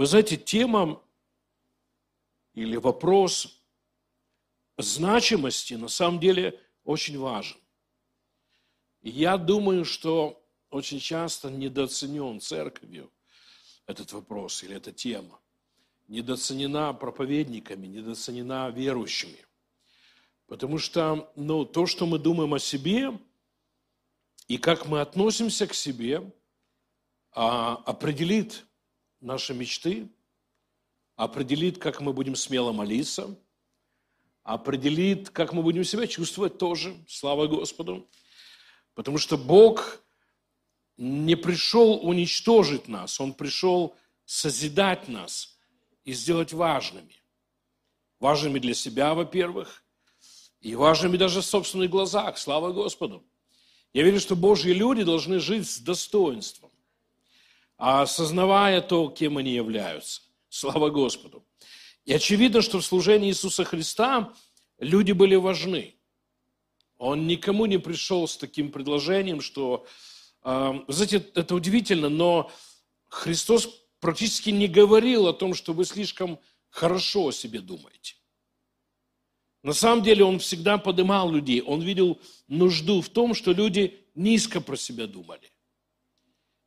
[0.00, 1.02] Вы знаете, тема
[2.54, 3.62] или вопрос
[4.78, 7.58] значимости на самом деле очень важен.
[9.02, 13.12] Я думаю, что очень часто недооценен церковью
[13.84, 15.38] этот вопрос или эта тема.
[16.08, 19.44] Недооценена проповедниками, недооценена верующими.
[20.46, 23.20] Потому что ну, то, что мы думаем о себе
[24.48, 26.32] и как мы относимся к себе,
[27.32, 28.64] а, определит
[29.20, 30.08] наши мечты,
[31.16, 33.36] определит, как мы будем смело молиться,
[34.42, 38.08] определит, как мы будем себя чувствовать тоже, слава Господу.
[38.94, 40.02] Потому что Бог
[40.96, 45.58] не пришел уничтожить нас, Он пришел созидать нас
[46.04, 47.16] и сделать важными.
[48.18, 49.82] Важными для себя, во-первых,
[50.60, 53.24] и важными даже в собственных глазах, слава Господу.
[53.92, 56.69] Я верю, что Божьи люди должны жить с достоинством,
[57.80, 60.20] осознавая то, кем они являются.
[60.50, 61.46] Слава Господу.
[62.04, 64.34] И очевидно, что в служении Иисуса Христа
[64.78, 65.96] люди были важны.
[66.98, 69.86] Он никому не пришел с таким предложением, что,
[70.42, 72.50] э, знаете, это удивительно, но
[73.08, 78.16] Христос практически не говорил о том, что вы слишком хорошо о себе думаете.
[79.62, 84.60] На самом деле он всегда поднимал людей, он видел нужду в том, что люди низко
[84.60, 85.50] про себя думали.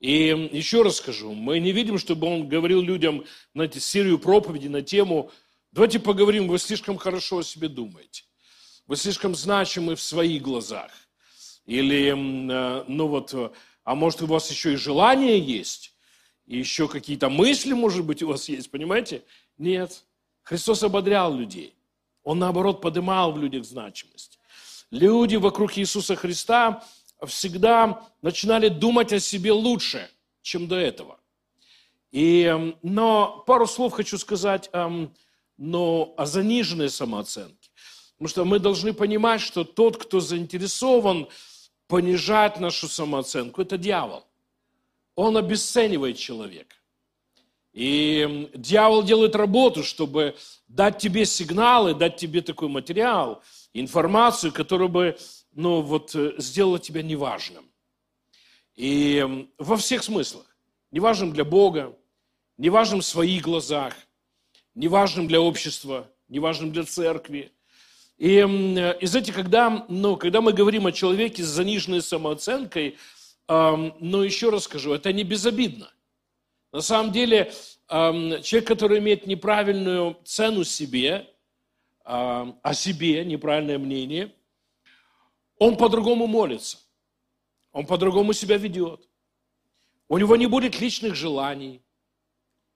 [0.03, 3.23] И еще раз скажу, мы не видим, чтобы он говорил людям,
[3.55, 5.31] знаете, серию проповедей на тему
[5.71, 8.25] «Давайте поговорим, вы слишком хорошо о себе думаете,
[8.85, 10.91] вы слишком значимы в своих глазах».
[11.65, 13.33] Или, э, ну вот,
[13.85, 15.93] а может у вас еще и желание есть,
[16.47, 19.23] и еще какие-то мысли, может быть, у вас есть, понимаете?
[19.57, 20.03] Нет.
[20.41, 21.75] Христос ободрял людей.
[22.23, 24.37] Он, наоборот, поднимал в людях значимость.
[24.91, 26.83] Люди вокруг Иисуса Христа
[27.25, 30.09] всегда начинали думать о себе лучше,
[30.41, 31.19] чем до этого.
[32.11, 34.69] И, но пару слов хочу сказать
[35.57, 37.69] но о заниженной самооценке.
[38.17, 41.27] Потому что мы должны понимать, что тот, кто заинтересован
[41.87, 44.25] понижать нашу самооценку, это дьявол.
[45.15, 46.75] Он обесценивает человека.
[47.73, 50.35] И дьявол делает работу, чтобы
[50.67, 53.41] дать тебе сигналы, дать тебе такой материал,
[53.73, 55.17] информацию, которая бы
[55.55, 57.65] ну, вот, э, сделала тебя неважным.
[58.75, 60.45] И во всех смыслах.
[60.91, 61.95] Неважным для Бога,
[62.57, 63.95] неважным в своих глазах,
[64.75, 67.51] неважным для общества, неважным для церкви.
[68.17, 72.97] И, э, и знаете, когда, ну, когда мы говорим о человеке с заниженной самооценкой,
[73.47, 75.91] э, ну, еще раз скажу, это не безобидно.
[76.71, 77.53] На самом деле,
[77.89, 81.27] э, человек, который имеет неправильную цену себе,
[82.05, 84.33] э, о себе, неправильное мнение–
[85.63, 86.77] он по-другому молится,
[87.71, 89.07] он по-другому себя ведет.
[90.09, 91.81] У него не будет личных желаний,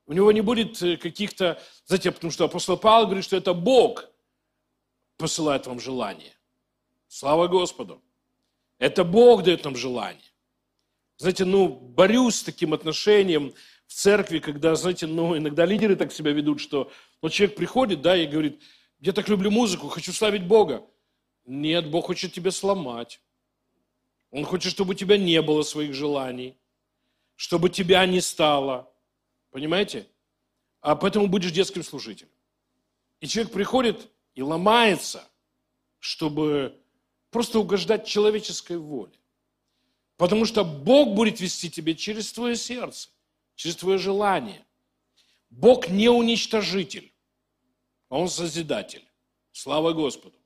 [0.06, 4.10] у него не будет э, каких-то, знаете, потому что апостол Павел говорит, что это Бог
[5.18, 6.34] посылает вам желание.
[7.10, 8.02] Слава Господу.
[8.80, 10.32] Это Бог дает нам желание.
[11.18, 13.54] Знаете, ну, борюсь с таким отношением
[13.86, 16.90] в церкви, когда, знаете, ну, иногда лидеры так себя ведут, что
[17.22, 18.62] ну, человек приходит, да, и говорит,
[19.00, 20.86] я так люблю музыку, хочу славить Бога.
[21.48, 23.22] Нет, Бог хочет тебя сломать.
[24.32, 26.58] Он хочет, чтобы у тебя не было своих желаний,
[27.36, 28.92] чтобы тебя не стало.
[29.52, 30.08] Понимаете?
[30.82, 32.30] А поэтому будешь детским служителем.
[33.22, 35.24] И человек приходит и ломается,
[36.00, 36.78] чтобы
[37.32, 39.18] просто угождать человеческой воле.
[40.18, 43.10] Потому что Бог будет вести тебя через твое сердце,
[43.56, 44.66] через твое желание.
[45.50, 47.14] Бог не уничтожитель,
[48.10, 49.08] а Он созидатель.
[49.54, 50.37] Слава Господу.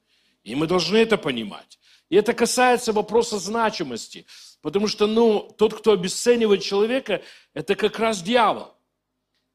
[0.43, 1.79] И мы должны это понимать.
[2.09, 4.25] И это касается вопроса значимости.
[4.61, 7.21] Потому что, ну, тот, кто обесценивает человека,
[7.53, 8.75] это как раз дьявол.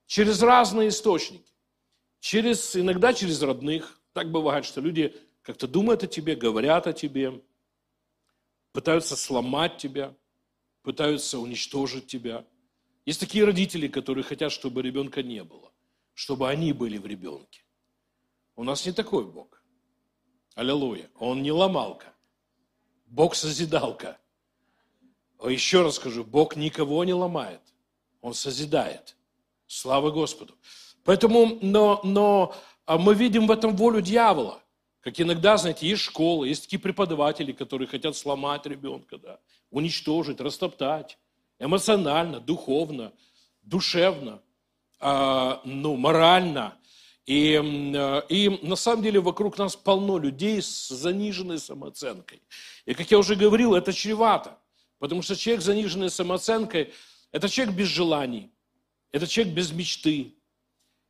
[0.07, 1.53] Через разные источники.
[2.21, 4.01] Через, иногда через родных.
[4.13, 7.41] Так бывает, что люди как-то думают о тебе, говорят о тебе,
[8.73, 10.15] пытаются сломать тебя,
[10.83, 12.45] пытаются уничтожить тебя.
[13.05, 15.73] Есть такие родители, которые хотят, чтобы ребенка не было,
[16.15, 17.63] чтобы они были в ребенке.
[18.57, 19.56] У нас не такой Бог.
[20.57, 21.09] Аллилуйя.
[21.19, 22.07] Он не ломалка.
[23.07, 24.19] Бог созидалка.
[25.47, 27.61] Еще раз скажу, Бог никого не ломает.
[28.23, 29.17] Он созидает.
[29.67, 30.55] Слава Господу.
[31.05, 32.55] Поэтому, но, но
[32.87, 34.61] а мы видим в этом волю дьявола.
[35.01, 39.39] Как иногда, знаете, есть школы, есть такие преподаватели, которые хотят сломать ребенка, да,
[39.71, 41.19] уничтожить, растоптать
[41.59, 43.13] эмоционально, духовно,
[43.63, 44.41] душевно,
[44.99, 46.77] а, ну, морально.
[47.27, 52.41] И, э, и на самом деле вокруг нас полно людей с заниженной самооценкой.
[52.85, 54.57] И как я уже говорил, это чревато.
[54.99, 56.95] Потому что человек с заниженной самооценкой–
[57.33, 58.51] это человек без желаний,
[59.13, 60.33] это человек без мечты,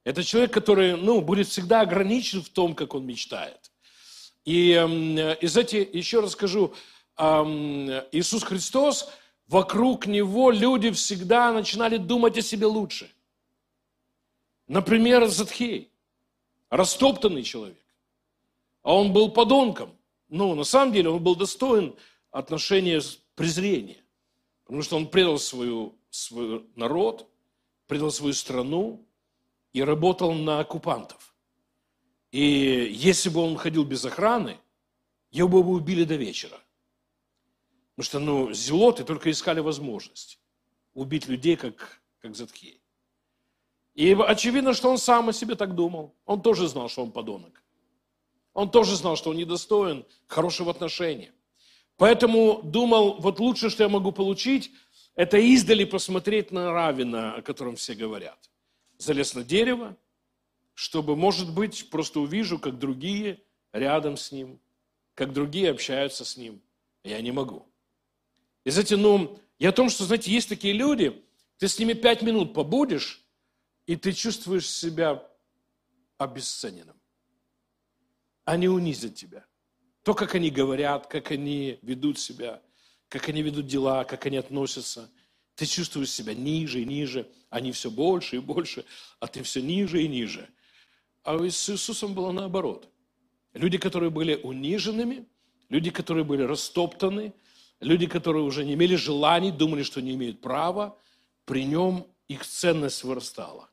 [0.04, 3.72] Это человек, который ну, будет всегда ограничен в том, как он мечтает.
[4.44, 4.70] И,
[5.40, 6.72] и знаете, еще раз скажу,
[7.18, 9.10] Иисус Христос,
[9.48, 13.10] вокруг Него люди всегда начинали думать о себе лучше.
[14.68, 15.90] Например, Затхей,
[16.70, 17.84] растоптанный человек.
[18.82, 19.96] А он был подонком.
[20.28, 21.94] Но на самом деле он был достоин
[22.30, 23.00] отношения
[23.34, 24.02] презрения.
[24.64, 27.28] Потому что он предал свою, свой народ,
[27.86, 29.06] предал свою страну
[29.72, 31.34] и работал на оккупантов.
[32.32, 34.58] И если бы он ходил без охраны,
[35.30, 36.58] его бы убили до вечера.
[37.94, 40.40] Потому что, ну, зелоты только искали возможность
[40.94, 42.80] убить людей, как, как Заткей.
[43.96, 46.14] И очевидно, что он сам о себе так думал.
[46.26, 47.62] Он тоже знал, что он подонок.
[48.52, 51.32] Он тоже знал, что он недостоин хорошего отношения.
[51.96, 54.70] Поэтому думал, вот лучше, что я могу получить,
[55.14, 58.50] это издали посмотреть на Равина, о котором все говорят.
[58.98, 59.96] Залез на дерево,
[60.74, 63.40] чтобы, может быть, просто увижу, как другие
[63.72, 64.60] рядом с ним,
[65.14, 66.60] как другие общаются с ним.
[67.02, 67.66] Я не могу.
[68.64, 71.22] И знаете, ну, я о том, что, знаете, есть такие люди,
[71.56, 73.25] ты с ними пять минут побудешь,
[73.86, 75.26] и ты чувствуешь себя
[76.18, 76.96] обесцененным.
[78.44, 79.44] Они унизят тебя.
[80.02, 82.62] То, как они говорят, как они ведут себя,
[83.08, 85.10] как они ведут дела, как они относятся.
[85.54, 87.30] Ты чувствуешь себя ниже и ниже.
[87.50, 88.84] Они все больше и больше,
[89.20, 90.48] а ты все ниже и ниже.
[91.22, 92.88] А с Иисусом было наоборот.
[93.52, 95.26] Люди, которые были униженными,
[95.68, 97.32] люди, которые были растоптаны,
[97.80, 100.98] люди, которые уже не имели желаний, думали, что не имеют права,
[101.44, 103.70] при нем их ценность вырастала.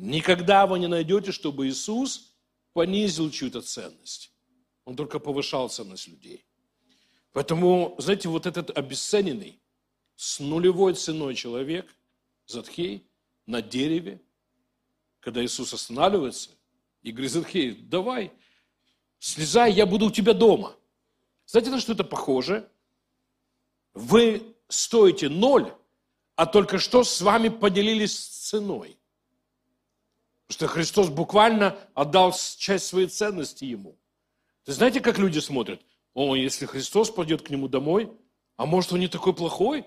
[0.00, 2.32] Никогда вы не найдете, чтобы Иисус
[2.72, 4.32] понизил чью-то ценность.
[4.84, 6.46] Он только повышал ценность людей.
[7.32, 9.60] Поэтому, знаете, вот этот обесцененный,
[10.14, 11.92] с нулевой ценой человек,
[12.46, 13.10] Затхей,
[13.44, 14.22] на дереве,
[15.18, 16.50] когда Иисус останавливается
[17.02, 18.32] и говорит, Захей, давай,
[19.18, 20.76] слезай, я буду у тебя дома.
[21.44, 22.70] Знаете, на что это похоже?
[23.94, 25.74] Вы стоите ноль,
[26.36, 28.96] а только что с вами поделились ценой.
[30.48, 33.98] Потому что Христос буквально отдал часть своей ценности ему.
[34.64, 35.82] Ты знаете, как люди смотрят?
[36.14, 38.10] О, если Христос пойдет к нему домой,
[38.56, 39.86] а может он не такой плохой?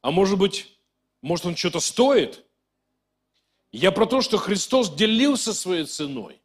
[0.00, 0.78] А может быть,
[1.20, 2.42] может он что-то стоит?
[3.70, 6.40] Я про то, что Христос делился своей ценой,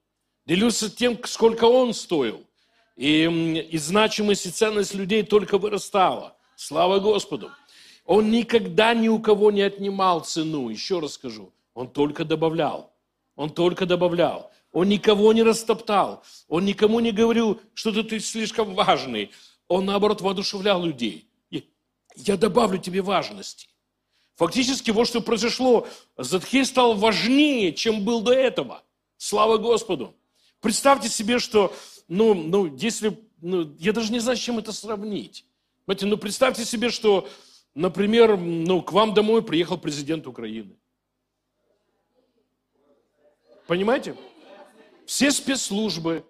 [0.45, 2.45] делился тем, сколько Он стоил.
[2.95, 3.23] И,
[3.71, 6.35] и значимость и ценность людей только вырастала.
[6.55, 7.51] Слава Господу.
[8.05, 11.53] Он никогда ни у кого не отнимал цену, еще раз скажу.
[11.73, 12.96] Он только добавлял.
[13.37, 14.51] Он только добавлял.
[14.73, 16.23] Он никого не растоптал.
[16.49, 19.31] Он никому не говорил, что ты слишком важный.
[19.69, 21.29] Он, наоборот, воодушевлял людей.
[22.15, 23.69] Я добавлю тебе важности.
[24.35, 25.87] Фактически вот что произошло.
[26.17, 28.83] Задхей стал важнее, чем был до этого.
[29.17, 30.15] Слава Господу.
[30.59, 31.73] Представьте себе, что,
[32.07, 35.45] ну, ну если, ну, я даже не знаю, с чем это сравнить.
[35.85, 37.29] Понимаете, ну, представьте себе, что,
[37.75, 40.75] например, ну, к вам домой приехал президент Украины.
[43.67, 44.15] Понимаете?
[45.05, 46.25] Все спецслужбы,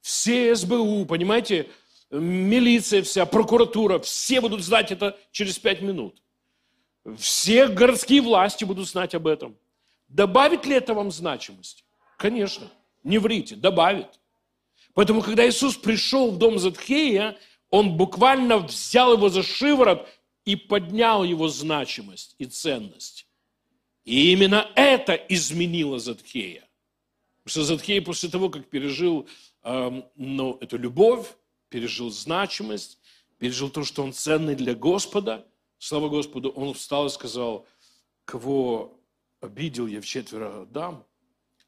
[0.00, 1.68] все СБУ, понимаете,
[2.10, 6.22] милиция вся, прокуратура, все будут знать это через пять минут.
[7.16, 9.56] Все городские власти будут знать об этом.
[10.08, 11.84] Добавит ли это вам значимость?
[12.18, 12.70] Конечно.
[13.02, 14.20] Не врите, добавит.
[14.94, 17.36] Поэтому, когда Иисус пришел в дом Затхея,
[17.70, 20.06] Он буквально взял его за шиворот
[20.44, 23.26] и поднял его значимость и ценность.
[24.04, 26.68] И именно это изменило Затхея.
[27.44, 29.28] Потому что Затхей после того, как пережил
[29.62, 31.34] э, ну, эту любовь,
[31.68, 32.98] пережил значимость,
[33.38, 35.46] пережил то, что он ценный для Господа–
[35.82, 37.66] Слава Господу, он встал и сказал,
[38.24, 39.00] кого
[39.40, 41.04] обидел я в четверо дам,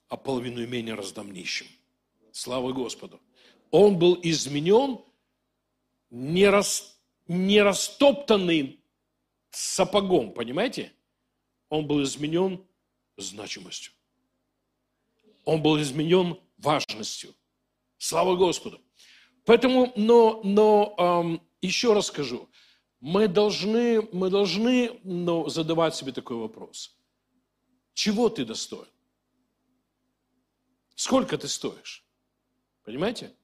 [0.07, 1.67] а половину имения раздам нищим.
[2.31, 3.21] Слава Господу.
[3.73, 5.01] Он был изменен,
[6.11, 8.79] не, рас, не растоптанный
[9.51, 10.93] сапогом, понимаете?
[11.69, 12.65] Он был изменен
[13.17, 13.94] значимостью.
[15.45, 17.35] Он был изменен важностью.
[17.99, 18.81] Слава Господу.
[19.45, 22.49] Поэтому, но, но эм, еще раз скажу,
[23.01, 26.97] мы должны, мы должны ну, задавать себе такой вопрос.
[27.93, 28.89] Чего ты достоин?
[30.95, 32.05] Сколько ты стоишь?
[32.85, 33.35] Понимаете?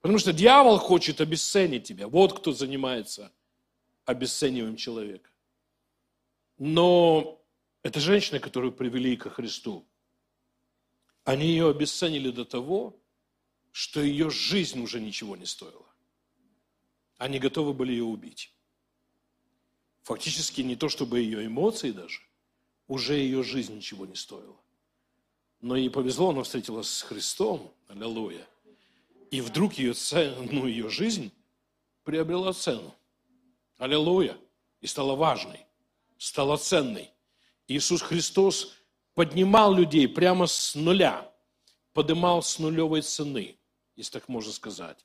[0.00, 2.08] Потому что дьявол хочет обесценить тебя.
[2.08, 3.32] Вот кто занимается
[4.04, 5.30] обесцениванием человека.
[6.58, 7.42] Но
[7.82, 9.88] эта женщина, которую привели ко Христу,
[11.24, 12.96] они ее обесценили до того,
[13.72, 15.86] что ее жизнь уже ничего не стоила.
[17.16, 18.52] Они готовы были ее убить.
[20.02, 22.20] Фактически не то, чтобы ее эмоции даже,
[22.86, 24.56] уже ее жизнь ничего не стоила.
[25.60, 28.46] но ей повезло, она встретилась с Христом, аллилуйя.
[29.30, 29.94] И вдруг ее,
[30.52, 31.32] ну, ее жизнь
[32.04, 32.94] приобрела цену.
[33.78, 34.36] Аллилуйя.
[34.82, 35.60] И стала важной,
[36.18, 37.10] стала ценной.
[37.66, 38.74] Иисус Христос
[39.14, 41.32] поднимал людей прямо с нуля,
[41.92, 43.58] поднимал с нулевой цены,
[43.96, 45.04] если так можно сказать.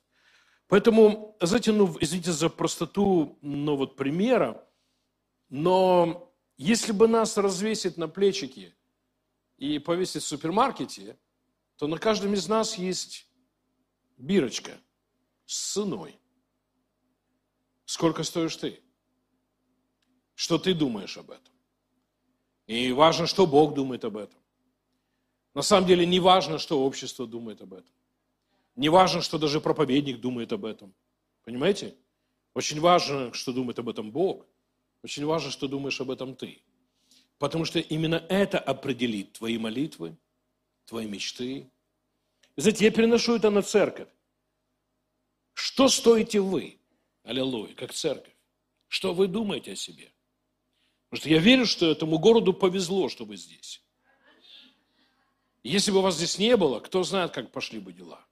[0.66, 4.64] Поэтому, знаете, ну, извините за простоту, ну, вот примера,
[5.48, 8.74] но если бы нас развесить на плечики
[9.56, 11.18] и повесить в супермаркете,
[11.76, 13.26] то на каждом из нас есть
[14.16, 14.78] бирочка
[15.46, 16.20] с ценой.
[17.84, 18.80] Сколько стоишь ты?
[20.34, 21.49] Что ты думаешь об этом?
[22.70, 24.38] И важно, что Бог думает об этом.
[25.54, 27.92] На самом деле не важно, что общество думает об этом.
[28.76, 30.94] Не важно, что даже проповедник думает об этом.
[31.42, 31.96] Понимаете?
[32.54, 34.46] Очень важно, что думает об этом Бог.
[35.02, 36.62] Очень важно, что думаешь об этом ты.
[37.38, 40.16] Потому что именно это определит твои молитвы,
[40.84, 41.68] твои мечты.
[42.56, 44.08] Знаете, я переношу это на церковь.
[45.54, 46.78] Что стоите вы,
[47.24, 48.36] аллилуйя, как церковь?
[48.86, 50.12] Что вы думаете о себе?
[51.10, 53.82] Потому что я верю, что этому городу повезло, что вы здесь.
[55.64, 58.24] Если бы вас здесь не было, кто знает, как пошли бы дела.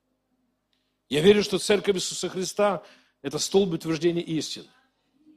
[1.08, 2.84] Я верю, что Церковь Иисуса Христа–
[3.22, 4.66] это столб утверждения истины.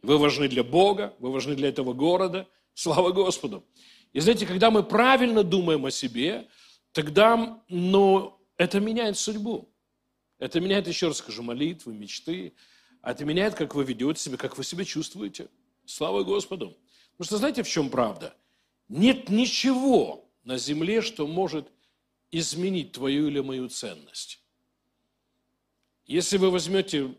[0.03, 2.47] Вы важны для Бога, вы важны для этого города.
[2.75, 3.65] Слава Господу.
[4.13, 6.47] И знаете, когда мы правильно думаем о себе,
[6.91, 9.73] тогда ну, это меняет судьбу.
[10.37, 12.53] Это меняет, еще раз скажу, молитвы, мечты.
[13.01, 15.49] А это меняет, как вы ведете себя, как вы себя чувствуете.
[15.85, 16.77] Слава Господу.
[17.21, 18.35] Потому что знаете, в чем правда?
[18.87, 21.71] Нет ничего на земле, что может
[22.31, 24.43] изменить твою или мою ценность.
[26.07, 27.15] Если вы возьмете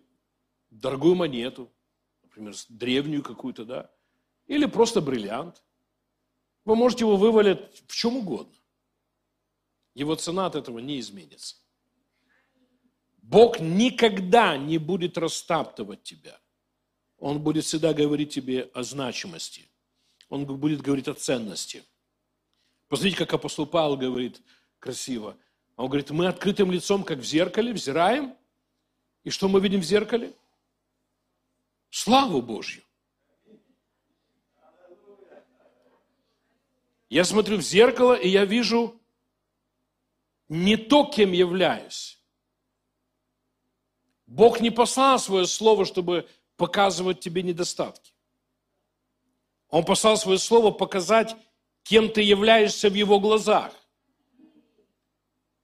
[0.71, 1.73] дорогую монету,
[2.25, 3.93] например, древнюю какую-то, да,
[4.49, 5.63] или просто бриллиант,
[6.65, 8.59] вы можете его вывалить в чем угодно.
[9.95, 11.59] Его цена от этого не изменится.
[13.19, 16.41] Бог никогда не будет растаптывать тебя.
[17.19, 19.69] Он будет всегда говорить тебе о значимости.
[20.33, 21.85] Он будет говорить о ценности.
[22.89, 24.41] Посмотрите, как апостол Павел говорит
[24.79, 25.37] красиво.
[25.77, 28.35] Он говорит, мы открытым лицом, как в зеркале, взираем.
[29.25, 30.33] И что мы видим в зеркале?
[31.91, 32.83] Славу Божью.
[37.11, 38.99] Я смотрю в зеркало, и я вижу
[40.49, 42.19] не то, кем являюсь.
[44.27, 48.12] Бог не послал свое слово, чтобы показывать тебе недостатки.
[49.73, 51.35] Он послал свое слово показать,
[51.83, 53.73] кем ты являешься в его глазах.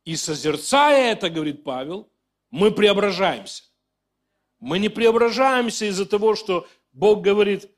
[0.06, 2.10] И созерцая это, говорит Павел,
[2.50, 3.64] мы преображаемся.
[4.60, 7.70] Мы не преображаемся из-за того, что Бог говорит,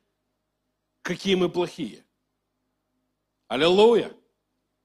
[1.03, 2.05] какие мы плохие.
[3.49, 4.13] Аллилуйя.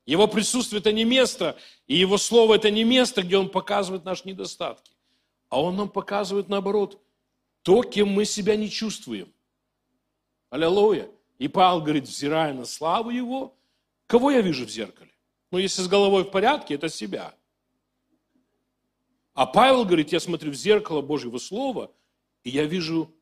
[0.07, 4.27] Его присутствие– это не место, и Его Слово– это не место, где Он показывает наши
[4.27, 4.91] недостатки.
[5.49, 6.99] А Он нам показывает, наоборот,
[7.61, 9.31] то, кем мы себя не чувствуем.
[10.49, 11.07] Аллилуйя.
[11.37, 13.55] И Павел говорит, взирая на славу Его,
[14.07, 15.11] кого я вижу в зеркале?
[15.51, 17.33] Ну, если с головой в порядке, это себя–
[19.35, 21.91] а Павел говорит, я смотрю в зеркало Божьего Слова,
[22.45, 23.13] и я вижу,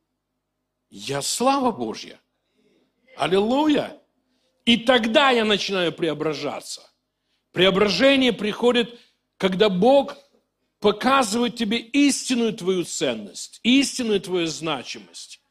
[0.92, 2.20] я слава Божья.
[3.18, 4.00] Аллилуйя.
[4.64, 6.88] И тогда я начинаю преображаться.
[7.52, 9.00] Преображение приходит,
[9.38, 10.16] когда Бог
[10.80, 15.42] показывает тебе истинную твою ценность, истинную твою значимость,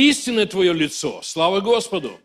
[0.00, 1.22] истинное твое лицо.
[1.22, 2.18] Слава Господу.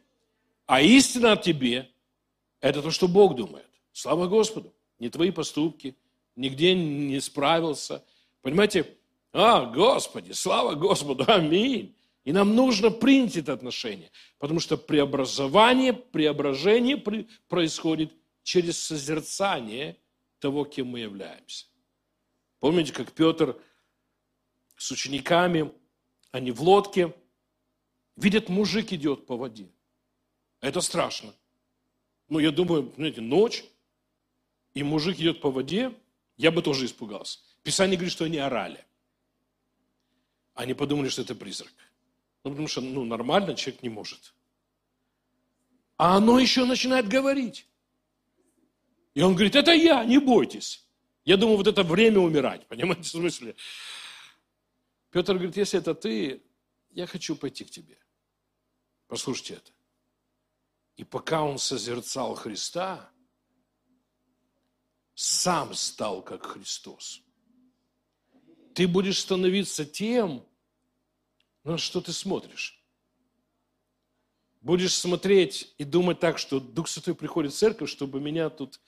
[0.65, 1.89] А истина о тебе–
[2.61, 3.67] это то, что Бог думает.
[3.93, 4.73] Слава Господу.
[4.99, 5.95] Не твои поступки–
[6.37, 8.05] нигде не справился.
[8.41, 8.95] Понимаете,
[9.33, 11.93] а, Господи, слава Господу, аминь.
[12.23, 16.97] И нам нужно принять это отношение, потому что преобразование, преображение
[17.47, 19.97] происходит через созерцание
[20.39, 21.65] того, кем мы являемся.
[22.59, 23.57] Помните, как Петр
[24.75, 25.71] с учениками,
[26.31, 27.13] они в лодке,
[28.17, 29.69] видят, мужик идет по воде.
[30.59, 31.33] Это страшно.
[32.27, 33.63] Ну, я думаю, знаете, ночь,
[34.73, 35.93] и мужик идет по воде,
[36.35, 37.39] я бы тоже испугался.
[37.63, 38.83] Писание говорит, что они орали.
[40.53, 41.71] Они подумали, что это призрак.
[42.43, 44.33] Ну, потому что, ну, нормально человек не может.
[45.97, 47.67] А оно еще начинает говорить.
[49.13, 50.85] И он говорит, это я, не бойтесь.
[51.25, 53.55] Я думаю, вот это время умирать, понимаете, в смысле?
[55.11, 56.41] Петр говорит, если это ты,
[56.91, 57.97] я хочу пойти к тебе.
[59.07, 59.71] Послушайте это.
[60.95, 63.09] И пока он созерцал Христа,
[65.13, 67.21] сам стал как Христос.
[68.73, 70.45] Ты будешь становиться тем,
[71.63, 72.83] на что ты смотришь.
[74.61, 78.79] Будешь смотреть и думать так, что Дух Святой приходит в церковь, чтобы меня тут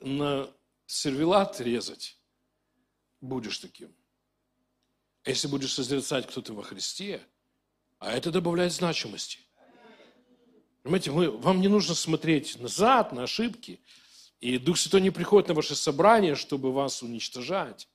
[0.00, 0.52] на
[0.86, 2.18] сервелат резать,
[3.20, 3.94] будешь таким.
[5.24, 7.26] А если будешь созерцать, кто ты во Христе,
[7.98, 9.45] а это добавляет значимости.
[10.86, 13.80] Понимаете, мы, вам не нужно смотреть назад, на ошибки.
[14.38, 17.88] И Дух Святой не приходит на ваше собрание, чтобы вас уничтожать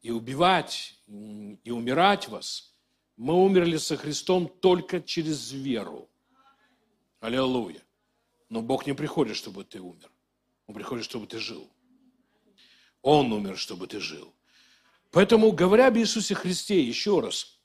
[0.00, 2.72] и убивать, и умирать вас.
[3.18, 6.08] Мы умерли со Христом только через веру.
[7.20, 7.82] Аллилуйя.
[8.48, 10.10] Но Бог не приходит, чтобы ты умер.
[10.66, 11.70] Он приходит, чтобы ты жил.
[13.02, 14.32] Он умер, чтобы ты жил.
[15.10, 17.58] Поэтому, говоря об Иисусе Христе, еще раз,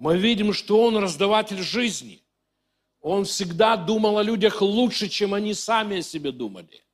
[0.00, 2.21] мы видим, что Он раздаватель жизни.
[3.02, 6.84] Он всегда думал о людях лучше, чем они сами о себе думали.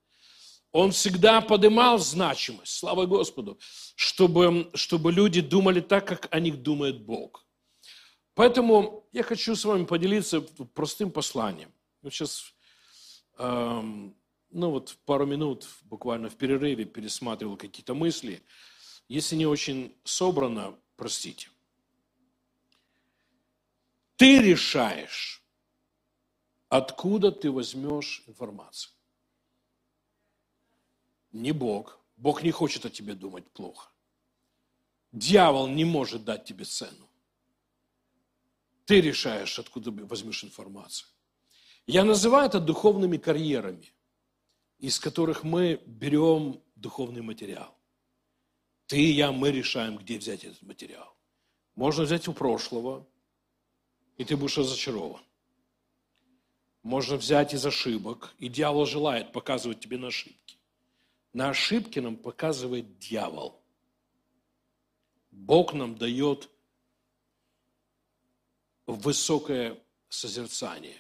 [0.73, 3.59] Он всегда поднимал значимость, слава Господу,
[3.95, 7.47] чтобы, чтобы люди думали так, как о них думает Бог.
[8.35, 11.73] Поэтому я хочу с вами поделиться простым посланием.
[12.03, 12.55] Вот сейчас,
[13.38, 14.17] эм,
[14.50, 18.43] ну вот пару минут буквально в перерыве пересматривал какие-то мысли.
[19.09, 21.49] Если не очень собрано, простите.
[24.17, 25.38] Ты решаешь,
[26.69, 28.93] откуда ты возьмешь информацию.
[31.33, 31.99] Не Бог.
[32.17, 33.91] Бог не хочет о тебе думать плохо.
[35.13, 37.09] Дьявол не может дать тебе цену.
[38.85, 41.09] Ты решаешь, откуда возьмешь информацию.
[41.87, 43.93] Я называю это духовными карьерами,
[44.79, 47.77] из которых мы берем духовный материал.
[48.87, 51.15] Ты и я, мы решаем, где взять этот материал.
[51.75, 53.07] Можно взять у прошлого,
[54.17, 55.23] и ты будешь разочарован.
[56.83, 60.57] Можно взять из ошибок, и дьявол желает показывать тебе на ошибки.
[61.33, 63.61] На ошибки нам показывает дьявол.
[65.31, 66.49] Бог нам дает
[68.87, 70.97] высокое созерцание.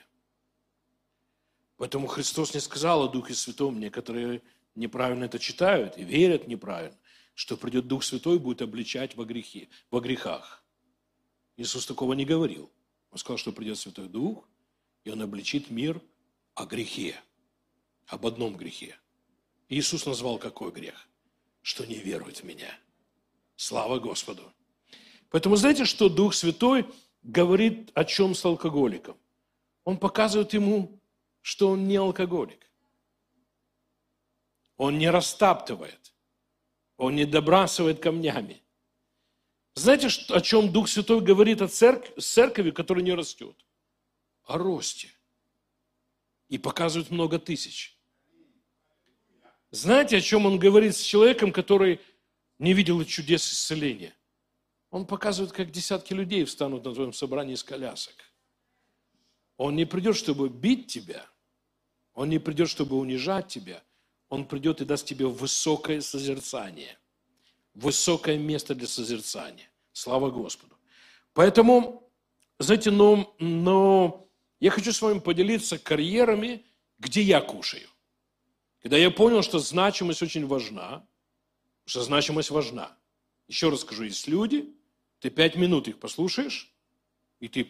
[1.76, 4.42] Поэтому Христос не сказал о Духе Святом, некоторые
[4.74, 6.98] неправильно это читают и верят неправильно,
[7.34, 10.62] что придет Дух Святой и будет обличать во, грехе, во грехах.
[11.56, 12.70] Иисус такого не говорил.
[13.10, 14.46] Он сказал, что придет Святой Дух,
[15.08, 16.00] и Он обличит мир
[16.54, 17.20] о грехе,
[18.06, 18.96] об одном грехе–
[19.68, 21.08] Иисус назвал какой грех?
[21.62, 22.70] Что не верует в меня.
[23.56, 24.42] Слава Господу.
[25.30, 26.86] Поэтому знаете, что Дух Святой
[27.22, 29.16] говорит о чем с алкоголиком?
[29.84, 30.98] Он показывает ему,
[31.42, 32.70] что он не алкоголик.
[34.76, 36.14] Он не растаптывает.
[36.96, 38.62] Он не добрасывает камнями.
[39.74, 43.56] Знаете, о чем Дух Святой говорит о церкви, церкви, которая не растет?
[44.48, 45.10] О росте.
[46.48, 47.98] И показывает много тысяч.
[49.70, 52.00] Знаете, о чем он говорит с человеком, который
[52.58, 54.16] не видел чудес исцеления?
[54.90, 58.14] Он показывает, как десятки людей встанут на твоем собрании из колясок.
[59.58, 61.26] Он не придет, чтобы бить тебя.
[62.14, 63.84] Он не придет, чтобы унижать тебя.
[64.30, 66.98] Он придет и даст тебе высокое созерцание.
[67.74, 69.70] Высокое место для созерцания.
[69.92, 70.74] Слава Господу.
[71.34, 72.10] Поэтому,
[72.58, 74.27] знаете, но, но
[74.60, 76.64] я хочу с вами поделиться карьерами,
[76.98, 77.88] где я кушаю.
[78.82, 81.06] Когда я понял, что значимость очень важна,
[81.84, 82.96] что значимость важна.
[83.46, 84.74] Еще раз скажу, есть люди,
[85.20, 86.72] ты пять минут их послушаешь,
[87.40, 87.68] и ты...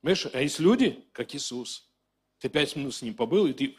[0.00, 1.88] Понимаешь, а есть люди, как Иисус.
[2.38, 3.76] Ты пять минут с ним побыл, и ты...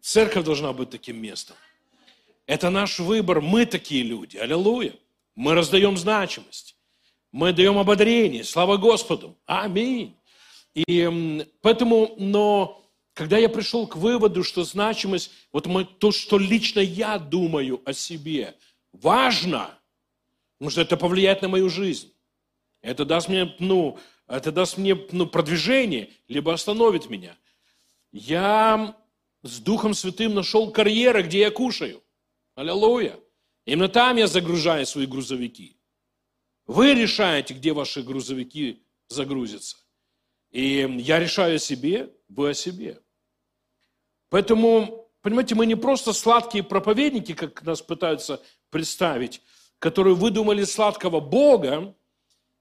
[0.00, 1.56] Церковь должна быть таким местом.
[2.46, 4.36] Это наш выбор, мы такие люди.
[4.36, 4.94] Аллилуйя.
[5.34, 6.77] Мы раздаем значимость.
[7.32, 8.44] Мы даем ободрение.
[8.44, 9.36] Слава Господу.
[9.46, 10.16] Аминь.
[10.74, 16.80] И поэтому, но когда я пришел к выводу, что значимость, вот мы, то, что лично
[16.80, 18.54] я думаю о себе,
[18.92, 19.78] важно,
[20.56, 22.12] потому что это повлияет на мою жизнь.
[22.80, 27.36] Это даст мне, ну, это даст мне ну, продвижение, либо остановит меня.
[28.12, 28.96] Я
[29.42, 32.02] с Духом Святым нашел карьеры, где я кушаю.
[32.54, 33.18] Аллилуйя.
[33.64, 35.77] Именно там я загружаю свои грузовики.
[36.68, 39.78] Вы решаете, где ваши грузовики загрузятся.
[40.50, 43.00] И я решаю о себе, вы о себе.
[44.28, 49.40] Поэтому, понимаете, мы не просто сладкие проповедники, как нас пытаются представить,
[49.78, 51.96] которые выдумали сладкого Бога,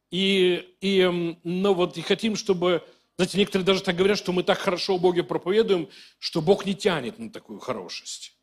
[0.10, 4.58] и, и, ну вот, и хотим, чтобы, знаете, некоторые даже так говорят, что мы так
[4.58, 8.38] хорошо о Боге проповедуем, что Бог не тянет на такую хорошесть.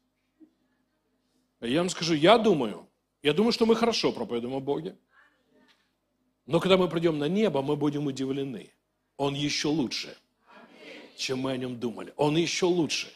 [1.63, 2.87] Я вам скажу, я думаю,
[3.23, 4.99] я думаю, что мы хорошо проповедуем о Боге.
[6.47, 8.71] Но когда мы придем на небо, мы будем удивлены–
[9.17, 10.17] он еще лучше,
[11.17, 12.13] чем мы о нем думали.
[12.17, 13.09] Он еще лучше,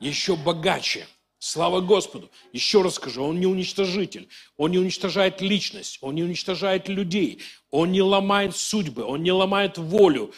[0.00, 1.06] еще богаче.
[1.38, 2.30] Слава Господу.
[2.52, 7.92] Еще раз скажу, он не уничтожитель, он не уничтожает личность, он не уничтожает людей, он
[7.92, 10.32] не ломает судьбы, он не ломает волю.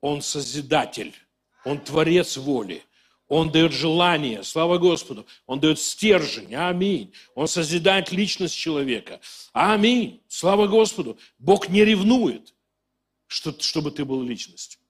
[0.00, 1.14] Он созидатель,
[1.64, 2.82] он творец воли,
[3.34, 5.24] Он дает желание, слава Господу.
[5.46, 7.14] Он дает стержень, аминь.
[7.34, 9.22] Он созидает личность человека.
[9.54, 11.18] Аминь, слава Господу.
[11.38, 12.54] Бог не ревнует,
[13.26, 14.82] чтобы ты был личностью.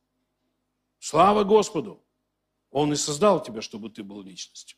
[0.99, 2.03] Слава Господу.
[2.73, 4.77] Он и создал тебя, чтобы ты был личностью.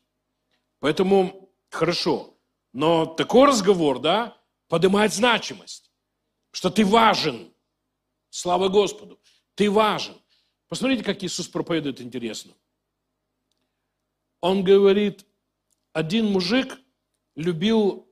[0.79, 2.37] Поэтому хорошо.
[2.71, 5.89] Но такой разговор, да, поднимает значимость,
[6.51, 7.51] что ты важен.
[8.29, 9.19] Слава Господу.
[9.55, 10.21] Ты важен.
[10.67, 12.53] Посмотрите, как Иисус проповедует интересно.
[14.41, 15.25] Он говорит,
[15.93, 16.79] один мужик
[17.35, 18.07] любил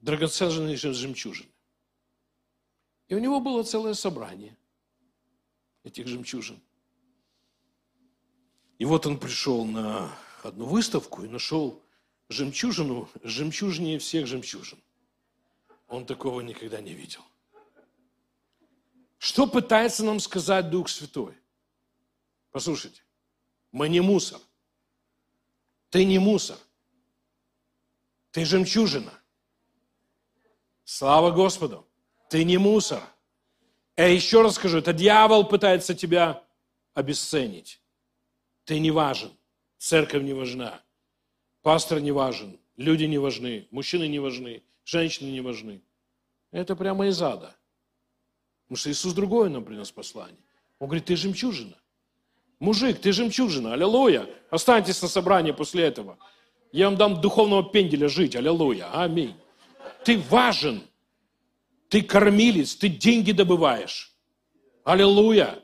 [0.00, 1.48] драгоценные жемчужины.
[3.08, 4.56] И у него было целое собрание
[5.84, 6.60] этих жемчужин.
[8.78, 11.80] И вот он пришел на одну выставку и нашел
[12.28, 14.78] жемчужину, жемчужнее всех жемчужин.
[15.88, 17.22] Он такого никогда не видел.
[19.18, 21.36] Что пытается нам сказать Дух Святой?
[22.52, 23.02] Послушайте,
[23.72, 24.40] мы не мусор.
[25.88, 26.58] Ты не мусор.
[28.30, 29.12] Ты жемчужина.
[30.84, 31.88] Слава Господу.
[32.28, 33.02] Ты не мусор.
[33.96, 36.44] Я еще раз скажу, это дьявол пытается тебя
[36.94, 37.80] обесценить.
[38.64, 39.32] Ты не важен.
[39.78, 40.82] Церковь не важна.
[41.62, 42.58] Пастор не важен.
[42.76, 43.66] Люди не важны.
[43.70, 44.62] Мужчины не важны.
[44.84, 45.82] Женщины не важны.
[46.50, 47.56] Это прямо из ада.
[48.64, 50.44] Потому что Иисус другое нам принес послание.
[50.78, 51.81] Он говорит, ты жемчужина.
[52.62, 54.24] Мужик, ты жемчужина, аллилуйя.
[54.48, 56.16] Останьтесь на собрании после этого.
[56.70, 59.34] Я вам дам духовного пенделя жить, аллилуйя, аминь.
[60.04, 60.84] Ты важен,
[61.88, 64.12] ты кормилец, ты деньги добываешь.
[64.84, 65.58] Аллилуйя.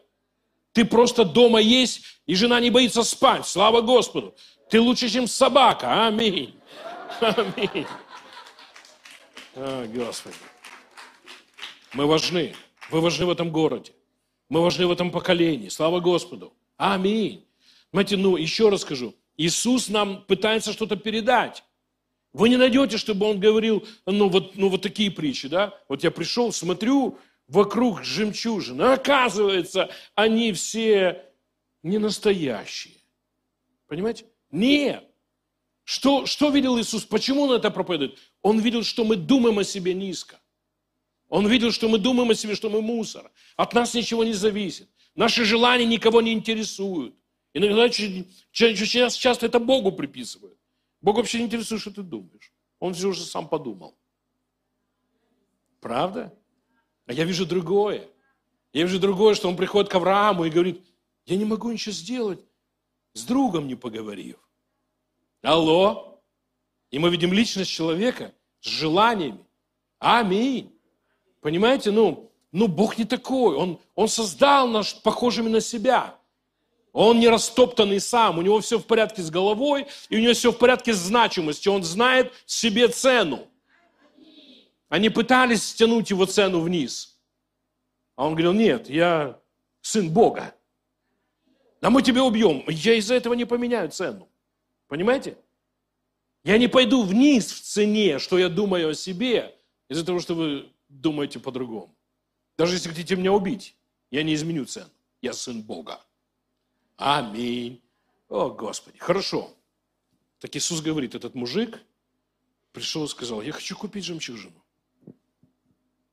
[0.73, 3.47] Ты просто дома есть, и жена не боится спать.
[3.47, 4.35] Слава Господу.
[4.69, 6.09] Ты лучше, чем собака.
[6.09, 6.53] Аминь.
[7.21, 7.87] Аминь.
[9.55, 10.37] О, Господи.
[11.93, 12.57] Мы важны.
[12.91, 13.93] Вы важны в этом городе.
[14.49, 15.69] Мы важны в этом поколении.
[15.69, 16.53] Слава Господу.
[16.79, 17.45] Аминь.
[17.93, 19.15] Знаете, ну, еще раз скажу.
[19.37, 21.65] Иисус нам пытается что-то передать.
[22.33, 25.79] Вы не найдете, чтобы он говорил, ну вот, ну, вот такие притчи, да?
[25.89, 28.83] Вот я пришел, смотрю, вокруг жемчужины.
[28.83, 31.25] Оказывается, они все
[31.83, 32.95] не настоящие.
[33.89, 34.27] Понимаете?
[34.51, 35.05] Нет.
[35.85, 37.05] Что, что видел Иисус?
[37.05, 38.19] Почему он это проповедует?
[38.43, 40.39] Он видел, что мы думаем о себе низко.
[41.29, 43.31] Он видел, что мы думаем о себе, что мы мусор.
[43.57, 44.89] От нас ничего не зависит.
[45.19, 47.13] Наши желания никого не интересуют.
[47.53, 50.57] Иногда очень часто это Богу приписывают.
[51.01, 52.53] Бог вообще не интересует, что ты думаешь.
[52.79, 53.99] Он все уже сам подумал.
[55.81, 56.33] Правда?
[57.07, 58.09] А я вижу другое.
[58.73, 60.87] Я вижу другое, что он приходит к Аврааму и говорит,
[61.27, 62.39] я не могу ничего сделать,
[63.13, 64.39] с другом не поговорив.
[65.43, 66.23] Алло?
[66.93, 69.45] И мы видим личность человека с желаниями.
[69.99, 70.73] Аминь.
[71.41, 73.57] Понимаете, ну, ну Бог не такой.
[73.57, 76.19] Он, он создал нас похожими на себя.
[76.93, 80.51] Он не растоптанный сам, у него все в порядке с головой, и у него все
[80.51, 81.73] в порядке с значимостью.
[81.73, 83.47] Он знает себе цену.
[84.89, 87.21] Они пытались стянуть его цену вниз.
[88.17, 89.39] А он говорил, нет, я
[89.83, 90.55] сын Бога.
[91.81, 92.65] Да мы тебя убьем.
[92.67, 94.29] Я из-за этого не поменяю цену.
[94.89, 95.37] Понимаете?
[96.43, 99.55] Я не пойду вниз в цене, что я думаю о себе,
[99.89, 101.95] из-за того, что вы думаете по-другому.
[102.59, 103.77] Даже если хотите меня убить,
[104.11, 104.91] я не изменю цену.
[105.23, 106.05] Я сын Бога.
[106.97, 107.81] Аминь.
[108.29, 108.99] О, Господи.
[108.99, 109.55] Хорошо.
[110.41, 111.81] Так Иисус говорит, этот мужик
[112.73, 114.65] пришел и сказал, я хочу купить жемчужину.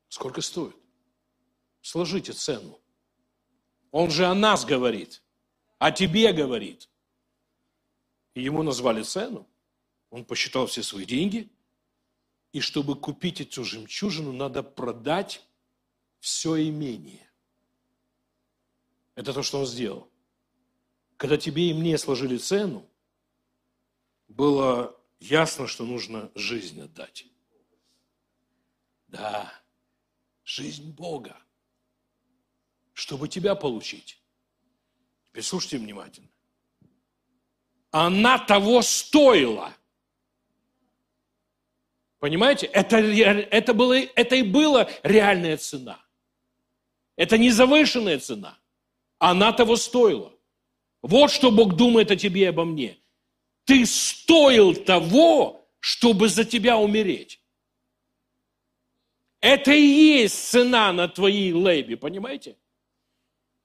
[0.08, 0.76] Сколько стоит?
[1.82, 2.80] Сложите цену.
[3.92, 5.24] Он же о нас говорит,
[5.80, 6.90] о тебе говорит.
[8.36, 9.48] И ему назвали цену.
[10.12, 11.50] Он посчитал все свои деньги.
[12.52, 15.42] И чтобы купить эту жемчужину, надо продать
[16.26, 17.30] все имение.
[19.14, 20.10] Это то, что он сделал.
[21.18, 22.90] Когда тебе и мне сложили цену,
[24.28, 27.28] было ясно, что нужно жизнь отдать.
[29.08, 29.54] Да,
[30.44, 31.38] жизнь Бога,
[32.94, 34.20] чтобы тебя получить.
[35.26, 36.30] Теперь слушайте внимательно.
[37.92, 39.72] Она того стоила.
[42.18, 42.66] Понимаете?
[42.66, 46.05] Это, это, было, это и была реальная цена.
[47.16, 48.58] Это не завышенная цена.
[49.20, 50.34] Она того стоила.
[51.02, 52.98] Вот что Бог думает о тебе и обо мне.
[53.66, 57.40] Ты стоил того, чтобы за тебя умереть.
[59.40, 62.58] Это и есть цена на твоей лейбе, понимаете?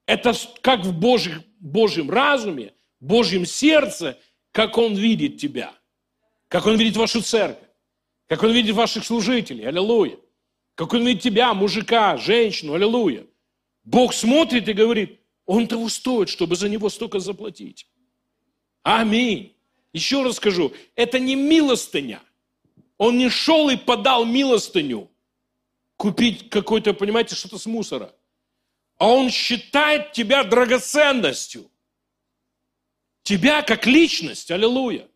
[0.05, 4.19] Это как в Божьем, Божьем разуме, Божьем сердце,
[4.51, 5.73] как Он видит тебя,
[6.47, 7.67] как Он видит вашу церковь,
[8.27, 10.17] как Он видит ваших служителей, аллилуйя,
[10.75, 13.25] как Он видит тебя, мужика, женщину, аллилуйя.
[13.83, 17.87] Бог смотрит и говорит, Он того стоит, чтобы за него столько заплатить.
[18.83, 19.55] Аминь.
[19.93, 22.21] Еще раз скажу, это не милостыня.
[22.97, 25.09] Он не шел и подал милостыню
[25.97, 28.13] купить какой-то, понимаете, что-то с мусора.
[28.97, 31.69] А он считает тебя драгоценностью.
[33.23, 35.07] Тебя как личность, аллилуйя.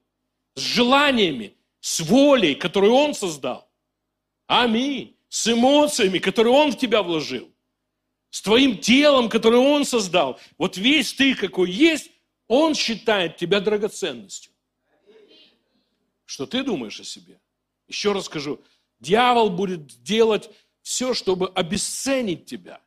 [0.56, 3.70] С желаниями, с волей, которую он создал.
[4.48, 5.16] Аминь.
[5.30, 7.52] С эмоциями, которые он в тебя вложил.
[8.36, 10.38] С твоим телом, которое он создал.
[10.58, 12.12] Вот весь ты какой есть,
[12.50, 14.52] он считает тебя драгоценностью.
[16.26, 17.40] Что ты думаешь о себе?
[17.88, 18.62] Еще раз скажу,
[19.00, 20.50] дьявол будет делать
[20.82, 22.82] все, чтобы обесценить тебя.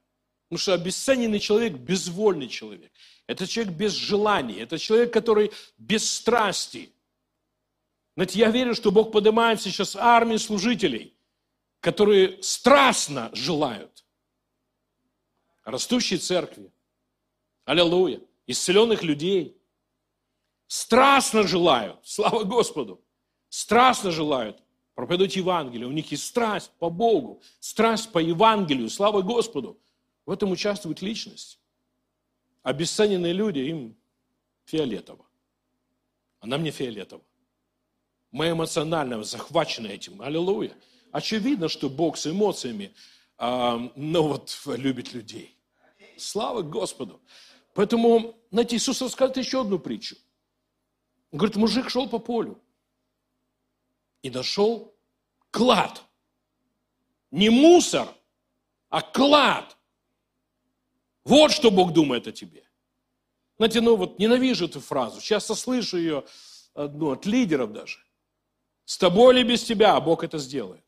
[0.51, 2.93] Потому что обесцененный человек– безвольный человек.
[3.27, 6.91] Это человек без желаний, это человек, который без страсти.
[8.17, 11.15] Знаете, я верю, что Бог поднимает сейчас армию служителей,
[11.81, 13.98] которые страстно желают
[15.71, 16.73] растущей церкви.
[17.65, 18.21] Аллилуйя.
[18.47, 19.57] Исцеленных людей.
[20.67, 23.03] Страстно желают, слава Господу,
[23.49, 24.63] страстно желают
[24.95, 25.87] проповедовать Евангелие.
[25.87, 29.81] У них есть страсть по Богу, страсть по Евангелию, слава Господу.
[30.27, 31.59] В этом участвует личность.
[32.63, 33.97] Обесцененные люди, им
[34.67, 35.25] фиолетово.
[36.41, 37.23] А нам не фиолетово.
[38.31, 40.21] Мы эмоционально захвачены этим.
[40.21, 40.77] Аллилуйя.
[41.13, 42.93] Очевидно, что Бог с эмоциями,
[43.39, 45.58] э, ну вот, любит людей.
[46.19, 47.21] Слава Господу.
[47.75, 50.17] Поэтому, знаете, Иисус рассказывает еще одну притчу.
[51.31, 52.61] Он говорит, мужик шел по полю
[54.23, 54.95] и нашел
[55.51, 56.03] клад.
[57.31, 58.09] Не мусор,
[58.89, 59.77] а клад.
[61.25, 62.65] Вот что Бог думает о тебе.
[63.59, 66.25] Знаете, ну вот ненавижу эту фразу, часто слышу ее
[66.75, 67.99] ну, от лидеров даже.
[68.85, 70.85] С тобой или без тебя, а Бог это сделает.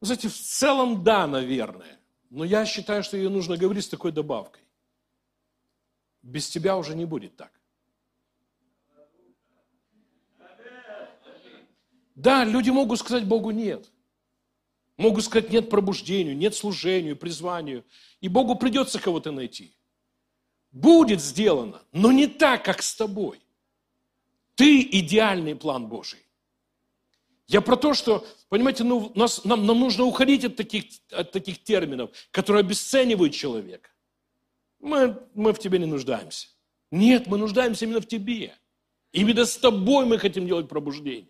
[0.00, 2.01] Знаете, в целом да, наверное.
[2.32, 4.62] Но я считаю, что ее нужно говорить с такой добавкой.
[6.22, 7.52] Без тебя уже не будет так.
[12.14, 13.90] Да, люди могут сказать Богу нет.
[14.96, 17.84] Могут сказать нет пробуждению, нет служению, призванию.
[18.22, 19.76] И Богу придется кого-то найти.
[20.70, 23.42] Будет сделано, но не так, как с тобой.
[24.54, 26.24] Ты идеальный план Божий.
[27.48, 31.62] Я про то, что, понимаете, ну, нас, нам, нам нужно уходить от таких, от таких
[31.62, 33.90] терминов, которые обесценивают человека.
[34.80, 36.48] Мы, мы в тебе не нуждаемся.
[36.90, 38.54] Нет, мы нуждаемся именно в тебе.
[39.12, 41.28] Именно с тобой мы хотим делать пробуждение.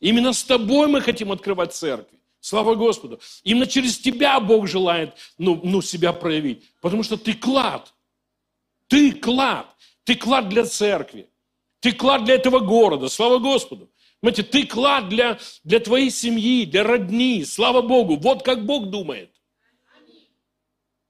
[0.00, 2.18] Именно с тобой мы хотим открывать церкви.
[2.40, 3.20] Слава Господу.
[3.42, 6.70] Именно через тебя Бог желает ну, ну, себя проявить.
[6.80, 7.94] Потому что ты клад.
[8.86, 9.66] Ты клад.
[10.04, 11.28] Ты клад для церкви.
[11.80, 13.08] Ты клад для этого города.
[13.08, 13.90] Слава Господу.
[14.20, 17.44] Понимаете, ты клад для, для твоей семьи, для родни.
[17.44, 18.16] Слава Богу.
[18.16, 19.30] Вот как Бог думает.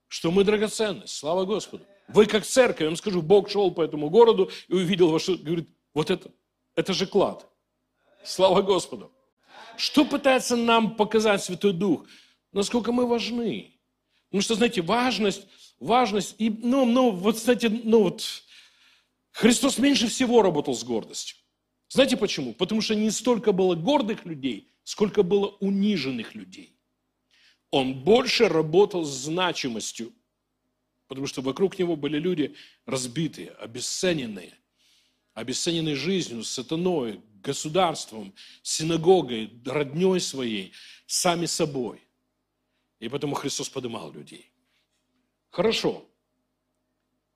[0.08, 1.14] Что мы драгоценность.
[1.14, 1.86] Слава Господу.
[2.08, 5.68] Вы как церковь, я вам скажу, Бог шел по этому городу и увидел ваш, говорит,
[5.94, 6.30] вот это,
[6.74, 7.48] это же клад.
[8.24, 9.12] Слава Господу.
[9.76, 12.06] Что пытается нам показать Святой Дух?
[12.52, 13.78] Насколько мы важны.
[14.28, 15.46] Потому что, знаете, важность,
[15.78, 18.24] важность, и, ну, ну, вот, знаете, ну, вот,
[19.32, 21.36] Христос меньше всего работал с гордостью.
[21.94, 22.54] Знаете почему?
[22.54, 26.76] Потому что не столько было гордых людей, сколько было униженных людей.
[27.70, 30.12] Он больше работал с значимостью,
[31.07, 34.59] потому что вокруг него были люди разбитые, обесцененные,
[35.35, 40.72] обесцененные жизнью, сатаной, государством, синагогой, родней своей,
[41.07, 42.02] сами собой.
[42.98, 44.50] И поэтому Христос поднимал людей.
[45.48, 46.04] Хорошо.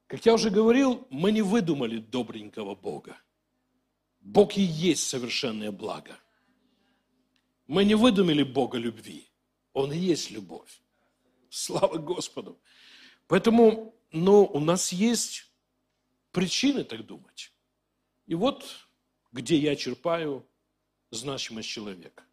[0.09, 3.17] Как я уже говорил, мы не выдумали добренького Бога.
[4.21, 6.19] Бог и есть совершенное благо.
[7.67, 9.29] Мы не выдумали Бога любви.
[9.73, 10.81] Он и есть любовь.
[11.51, 12.61] Слава Господу.
[13.27, 15.53] Поэтому, ну, у нас есть
[16.33, 17.53] причины так думать.
[18.27, 18.89] И вот
[19.33, 20.47] где я черпаю
[21.11, 22.25] значимость человека.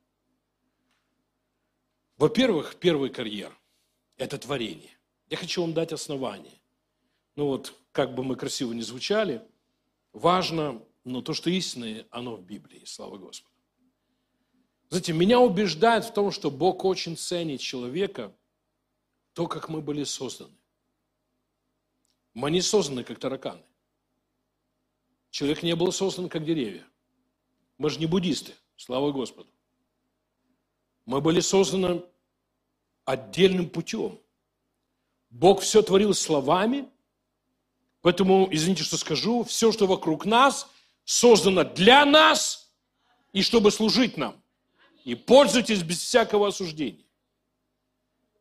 [2.18, 3.58] Во-первых, первый карьер–
[4.18, 4.98] это творение.
[5.30, 6.60] Я хочу вам дать основание.
[7.36, 9.46] Ну вот, как бы мы красиво не звучали,
[10.14, 13.54] важно, но то, что истинное, оно в Библии, слава Господу.
[14.90, 18.36] Знаете, меня убеждает в том, что Бог очень ценит человека,
[19.34, 20.56] то, как мы были созданы.
[22.34, 23.62] Мы не созданы, как тараканы.
[25.30, 26.86] Человек не был создан, как деревья.
[27.78, 29.50] Мы же не буддисты, слава Господу.
[31.06, 32.04] Мы были созданы
[33.04, 34.20] отдельным путем.
[35.30, 36.90] Бог все творил словами,
[38.02, 40.70] поэтому, извините, что скажу, все, что вокруг нас,
[41.06, 42.74] создано для нас
[43.32, 44.42] и чтобы служить нам.
[45.04, 47.06] И пользуйтесь без всякого осуждения.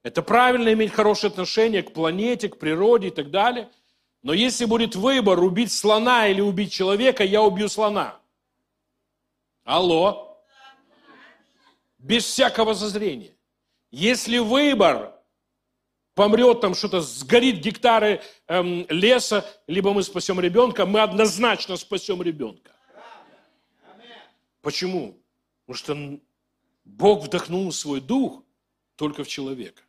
[0.03, 3.71] Это правильно иметь хорошее отношение к планете, к природе и так далее.
[4.23, 8.19] Но если будет выбор убить слона или убить человека, я убью слона.
[9.65, 10.43] Алло.
[11.99, 13.33] Без всякого зазрения.
[13.91, 15.14] Если выбор
[16.15, 22.73] помрет там что-то, сгорит гектары эм, леса, либо мы спасем ребенка, мы однозначно спасем ребенка.
[24.63, 25.19] Почему?
[25.67, 26.21] Потому что
[26.85, 28.43] Бог вдохнул свой дух
[28.97, 29.83] только в человека.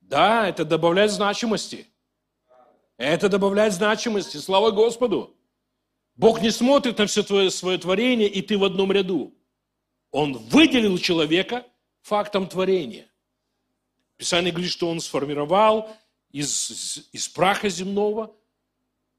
[0.00, 1.86] Да, это добавляет значимости.
[2.98, 4.36] Это добавляет значимости.
[4.36, 5.34] Слава Господу.
[6.16, 9.34] Бог не смотрит на все твое свое творение, и ты в одном ряду.
[10.10, 11.64] Он выделил человека
[12.02, 13.11] фактом творения.
[14.16, 15.94] Писание говорит, что он сформировал
[16.30, 18.34] из, из праха земного,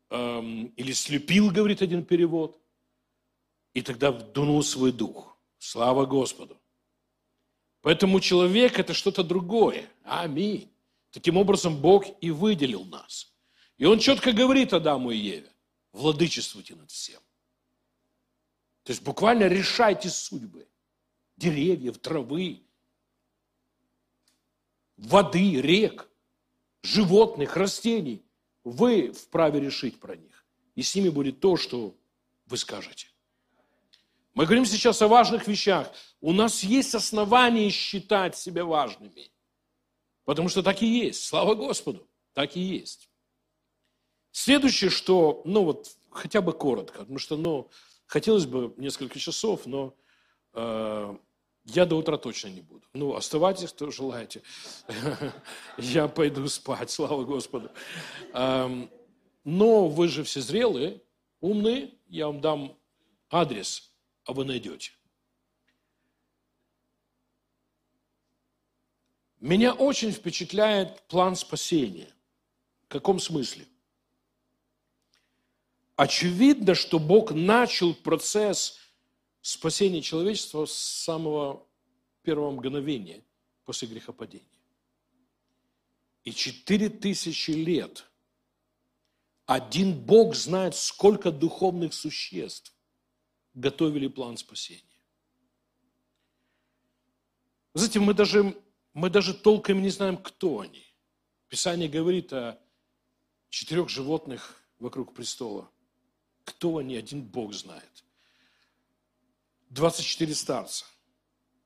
[0.10, 2.60] эм, или слепил, говорит один перевод,
[3.74, 5.38] и тогда вдунул свой дух.
[5.58, 6.60] Слава Господу.
[7.82, 9.90] Поэтому человек– это что-то другое.
[10.04, 10.72] Аминь.
[11.12, 13.34] Таким образом, Бог и выделил нас.
[13.78, 15.52] И Он четко говорит Адаму и Еве,
[15.92, 17.20] владычествуйте над всем.
[18.84, 20.68] То есть буквально решайте судьбы
[21.38, 22.64] деревьев, травы,
[25.04, 26.10] воды, рек,
[26.82, 28.26] животных, растений.
[28.64, 30.46] Вы вправе решить про них.
[30.76, 31.96] И с ними будет то, что
[32.46, 33.08] вы скажете.
[34.34, 35.92] Мы говорим сейчас о важных вещах.
[36.22, 39.32] У нас есть основания считать себя важными.
[40.26, 41.26] Потому что так и есть.
[41.26, 42.08] Слава Господу.
[42.34, 43.10] Так и есть.
[44.32, 47.70] Следующее, что, ну вот, хотя бы коротко, потому что, ну,
[48.08, 49.96] хотелось бы несколько часов, но
[50.54, 51.18] э,
[51.66, 52.86] я до утра точно не буду.
[52.94, 54.42] Ну, оставайтесь, кто желаете.
[55.78, 57.72] Я пойду спать, слава Господу.
[58.34, 58.90] Эм,
[59.46, 61.02] но вы же все зрелые,
[61.40, 62.78] умные, я вам дам
[63.30, 63.92] адрес,
[64.26, 64.92] а вы найдете.
[69.40, 72.14] Меня очень впечатляет план спасения.
[72.86, 73.66] В каком смысле?
[75.96, 78.80] Очевидно, что Бог начал процесс
[79.44, 81.68] спасения человечества с самого
[82.24, 83.24] первого мгновения
[83.66, 84.48] после грехопадения.
[86.24, 88.10] И четыре тысячи лет
[89.46, 92.74] один Бог знает, сколько духовных существ
[93.54, 94.82] готовили план спасения.
[97.74, 98.58] Знаете, мы даже
[98.94, 100.86] мы даже толком не знаем, кто они.
[101.50, 102.60] Писание говорит о
[103.50, 105.70] четырех животных вокруг престола.
[106.46, 108.03] Кто они, один Бог знает.
[109.74, 110.86] 24 старца.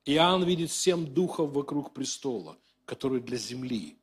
[0.06, 3.98] Иоанн видит семь духов вокруг престола, которые для земли.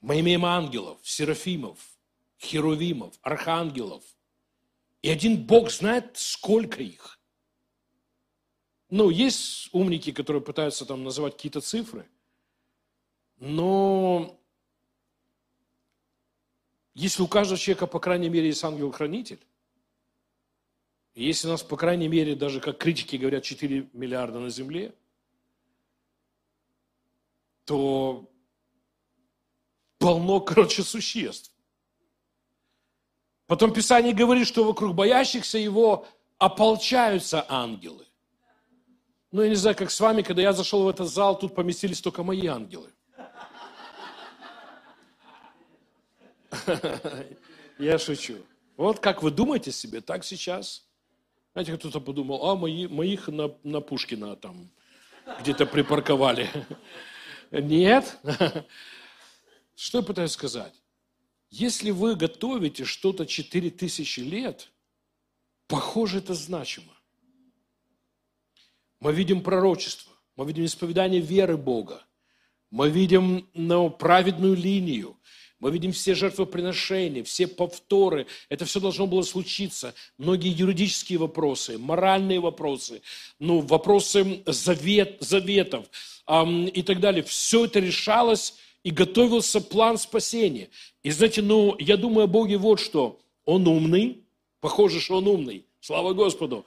[0.00, 1.78] Мы имеем ангелов, серафимов,
[2.38, 4.02] херувимов, архангелов.
[5.00, 7.18] И один Бог знает, сколько их–
[8.94, 12.06] ну, есть умники, которые пытаются там называть какие-то цифры,
[13.38, 14.38] но
[16.92, 19.40] если у каждого человека, по крайней мере, есть ангел-хранитель,
[21.14, 24.94] если у нас, по крайней мере, даже как критики говорят, 4 миллиарда на Земле,
[27.64, 28.30] то
[29.98, 31.52] полно, короче, существ.
[33.46, 36.06] Потом Писание говорит, что вокруг боящихся его
[36.38, 38.06] ополчаются ангелы.
[39.30, 42.00] Ну, я не знаю, как с вами, когда я зашел в этот зал, тут поместились
[42.00, 42.90] только мои ангелы.
[47.78, 48.36] Я шучу.
[48.76, 50.86] Вот как вы думаете себе, так сейчас.
[51.52, 54.70] Знаете, кто-то подумал, а мои, моих на, на Пушкина там
[55.40, 56.48] где-то припарковали.
[57.50, 58.18] Нет.
[59.74, 60.72] Что я пытаюсь сказать?
[61.50, 64.70] Если вы готовите что-то 4000 лет,
[65.66, 66.94] похоже, это значимо.
[69.00, 72.06] Мы видим пророчество, мы видим исповедание веры Бога,
[72.70, 75.18] мы видим ну, праведную линию,
[75.62, 78.26] мы видим все жертвоприношения, все повторы.
[78.48, 79.94] Это все должно было случиться.
[80.18, 83.00] Многие юридические вопросы, моральные вопросы,
[83.38, 85.86] ну, вопросы завет, заветов
[86.26, 87.22] эм, и так далее.
[87.22, 90.68] Все это решалось и готовился план спасения.
[91.04, 93.20] И знаете, ну, я думаю о Боге вот что.
[93.44, 94.24] Он умный,
[94.60, 95.64] похоже, что он умный.
[95.80, 96.66] Слава Господу.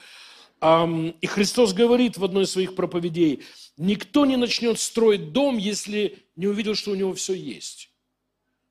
[0.63, 3.43] И Христос говорит в одной из своих проповедей,
[3.75, 7.89] никто не начнет строить дом, если не увидел, что у него все есть.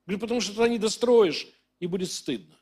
[0.05, 1.47] Говорит, потому что тогда не достроишь,
[1.79, 2.55] и будет стыдно.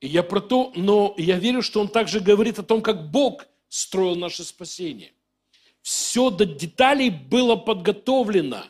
[0.00, 3.46] И я про то, но я верю, что он также говорит о том, как Бог
[3.68, 5.12] строил наше спасение.
[5.80, 8.64] Все до деталей было подготовлено.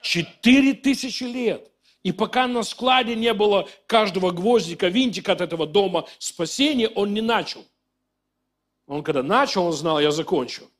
[0.00, 1.70] Четыре тысячи лет.
[2.02, 7.20] И пока на складе не было каждого гвоздика, винтика от этого дома спасения, он не
[7.20, 7.64] начал.
[8.86, 10.70] Он когда начал, он знал, я закончу.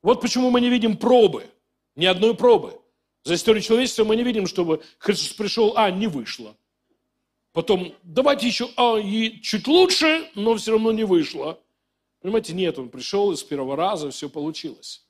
[0.00, 1.46] Вот почему мы не видим пробы,
[1.96, 2.80] ни одной пробы.
[3.24, 6.56] За историю человечества мы не видим, чтобы Христос пришел, а, не вышло.
[7.52, 11.58] Потом, давайте еще, а, и чуть лучше, но все равно не вышло.
[12.20, 15.06] Понимаете, нет, он пришел, и с первого раза все получилось.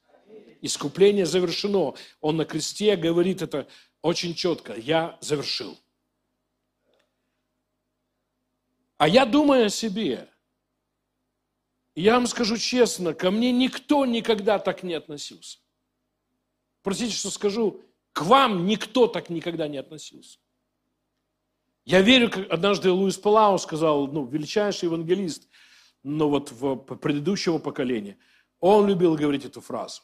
[0.60, 1.94] Искупление завершено.
[2.20, 3.66] Он на кресте говорит это
[4.00, 4.74] очень четко.
[4.74, 5.76] Я завершил.
[8.96, 10.28] А я думаю о себе.
[11.96, 15.58] Я вам скажу честно, ко мне никто никогда так не относился.
[16.82, 17.80] Простите, что скажу,
[18.14, 20.38] к вам никто так никогда не относился.
[21.84, 25.48] Я верю, как однажды Луис Палау сказал, ну, величайший евангелист,
[26.04, 28.16] но вот в предыдущего поколения,
[28.60, 30.02] он любил говорить эту фразу.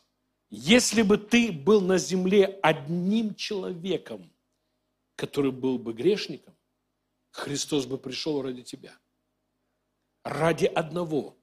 [0.51, 4.31] Если бы ты был на земле одним человеком,
[5.15, 6.57] который был бы грешником,
[7.31, 8.99] Христос бы пришел ради тебя.
[10.25, 11.39] Ради одного.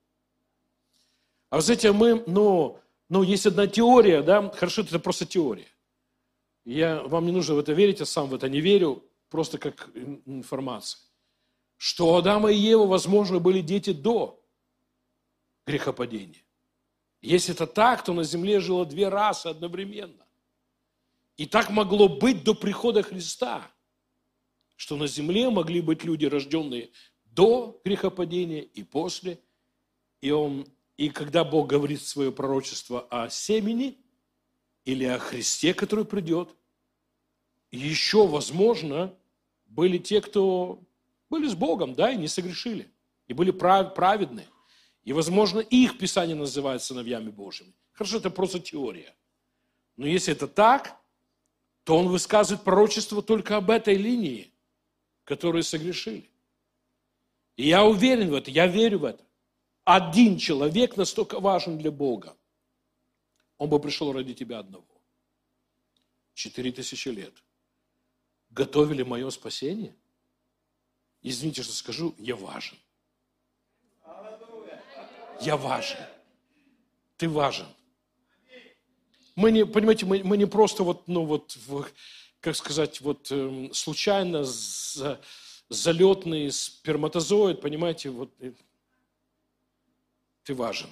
[1.50, 5.68] А вы знаете, мы, ну, ну, есть одна теория, да, хорошо, это просто теория.
[6.68, 9.90] Я, вам не нужно в это верить, я сам в это не верю, просто как
[10.26, 11.00] информация.
[11.78, 14.44] Что Адама и Евы, возможно, были дети до
[15.66, 16.44] грехопадения.
[17.22, 20.26] Если это так, то на земле жило две расы одновременно.
[21.38, 23.72] И так могло быть до прихода Христа,
[24.76, 26.90] что на земле могли быть люди, рожденные
[27.24, 29.40] до грехопадения и после.
[30.20, 33.98] И, он, и когда Бог говорит свое пророчество о семени
[34.88, 36.56] или о Христе, который придет,
[37.72, 39.14] еще, возможно,
[39.66, 40.80] были те, кто
[41.30, 42.90] были с Богом, да, и не согрешили,
[43.28, 44.48] и были праведны.
[45.04, 47.74] И, возможно, их Писание называют сыновьями Божьими.
[47.92, 49.14] Хорошо, это просто теория.
[49.98, 50.98] Но если это так,
[51.84, 54.54] то он высказывает пророчество только об этой линии,
[55.26, 56.30] которые согрешили.
[57.58, 59.26] И я уверен в это, я верю в это.
[59.84, 62.37] Один человек настолько важен для Бога.
[63.58, 64.86] Он бы пришел ради тебя одного.
[66.34, 67.34] Четыре тысячи лет.
[68.52, 69.96] Готовили мое спасение?
[71.22, 72.78] Извините, что скажу, я важен.
[75.42, 76.00] Я важен.
[77.18, 77.68] Ты важен.
[79.36, 81.58] Мы не, понимаете, мы, мы не просто вот, ну вот,
[82.40, 85.20] как сказать, вот э, случайно за,
[85.70, 88.54] залетный сперматозоид, понимаете, вот э,
[90.44, 90.90] ты важен.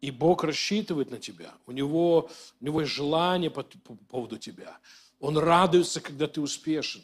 [0.00, 1.52] И Бог рассчитывает на тебя.
[1.66, 2.30] У него,
[2.60, 4.78] у него есть желание по, по поводу тебя.
[5.18, 7.02] Он радуется, когда ты успешен.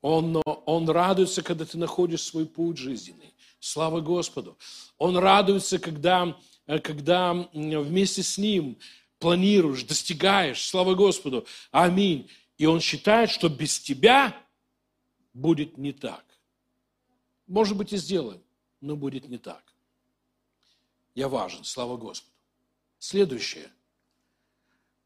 [0.00, 3.34] Он, он радуется, когда ты находишь свой путь жизненный.
[3.60, 4.56] Слава Господу.
[4.98, 6.36] Он радуется, когда,
[6.82, 8.78] когда вместе с Ним
[9.18, 10.68] планируешь, достигаешь.
[10.68, 11.46] Слава Господу.
[11.70, 12.30] Аминь.
[12.58, 14.36] И Он считает, что без тебя
[15.32, 16.24] будет не так.
[17.46, 18.42] Может быть, и сделаем,
[18.80, 19.64] но будет не так.
[21.18, 21.64] Я важен.
[21.64, 22.32] Слава Господу.
[23.00, 23.72] Следующее.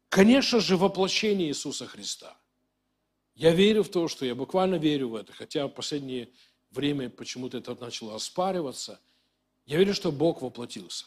[0.09, 2.37] Конечно же, воплощение Иисуса Христа.
[3.33, 6.29] Я верю в то, что я буквально верю в это, хотя в последнее
[6.69, 9.01] время почему-то это начало оспариваться.
[9.65, 11.05] Я верю, что Бог воплотился.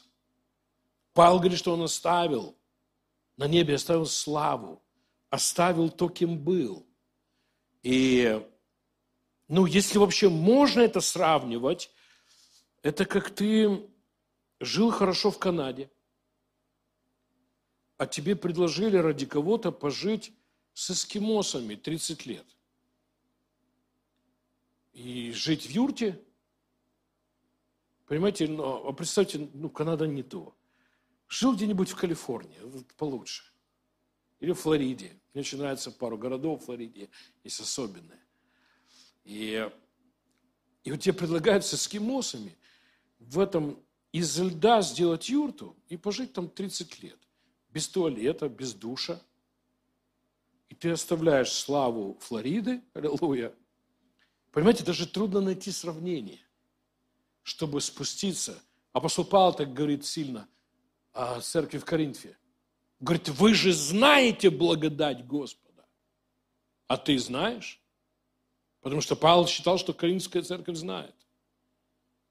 [1.13, 2.57] Павел говорит, что Он оставил
[3.37, 4.83] на небе, оставил славу,
[5.31, 6.85] оставил то, кем был.
[7.85, 8.45] И,
[9.47, 11.93] ну, если вообще можно это сравнивать,
[12.83, 13.89] это как ты
[14.61, 15.91] жил хорошо в Канаде,
[17.97, 20.33] а тебе предложили ради кого-то пожить
[20.75, 22.47] с эскимосами 30 лет
[24.97, 26.21] и жить в юрте.
[28.07, 30.57] Понимаете, но, а представьте, ну, Канада не то.
[31.29, 32.59] Жил где-нибудь в Калифорнии,
[32.97, 33.45] получше.
[34.41, 35.13] Или в Флориде.
[35.33, 37.11] Мне очень нравится пару городов в Флориде,
[37.45, 38.21] есть особенные.
[39.25, 39.69] И,
[40.85, 42.57] и вот тебе предлагают с эскимосами
[43.19, 43.83] в этом
[44.19, 47.19] из льда сделать юрту и пожить там 30 лет.
[47.71, 49.21] Без туалета, без душа.
[50.69, 53.55] И ты оставляешь славу Флориды, аллилуйя,
[54.57, 56.41] Понимаете, даже трудно найти сравнение,
[57.43, 58.59] чтобы спуститься.
[58.95, 60.49] Апостол Павел так говорит сильно
[61.13, 62.39] о церкви в Коринфе.
[62.99, 65.85] Говорит, вы же знаете благодать Господа.
[66.87, 67.83] А ты знаешь?
[68.81, 71.15] Потому что Павел считал, что Коринфская церковь знает.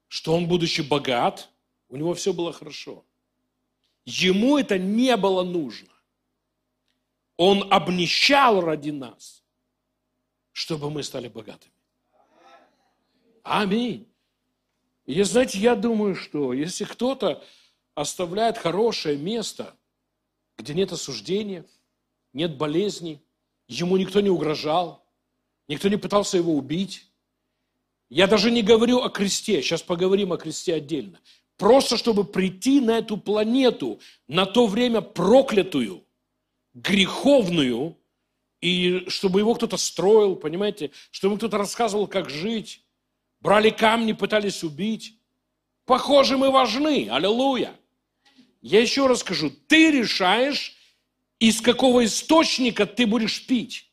[0.08, 1.48] Что он, будучи богат,
[1.96, 3.04] у него все было хорошо.
[4.04, 5.88] Ему это не было нужно.
[7.38, 9.42] Он обнищал ради нас,
[10.52, 11.72] чтобы мы стали богатыми.
[13.42, 14.06] Аминь.
[15.06, 17.42] И знаете, я думаю, что если кто-то
[17.94, 19.74] оставляет хорошее место,
[20.58, 21.64] где нет осуждения,
[22.34, 23.22] нет болезней,
[23.68, 25.02] ему никто не угрожал,
[25.66, 27.10] никто не пытался его убить.
[28.10, 31.20] Я даже не говорю о кресте, сейчас поговорим о кресте отдельно.
[31.56, 36.04] Просто чтобы прийти на эту планету, на то время проклятую,
[36.74, 37.96] греховную,
[38.60, 42.82] и чтобы его кто-то строил, понимаете, чтобы кто-то рассказывал, как жить.
[43.40, 45.18] Брали камни, пытались убить.
[45.84, 47.08] Похоже, мы важны.
[47.10, 47.74] Аллилуйя.
[48.60, 50.74] Я еще раз скажу, ты решаешь,
[51.38, 53.90] из какого источника ты будешь пить.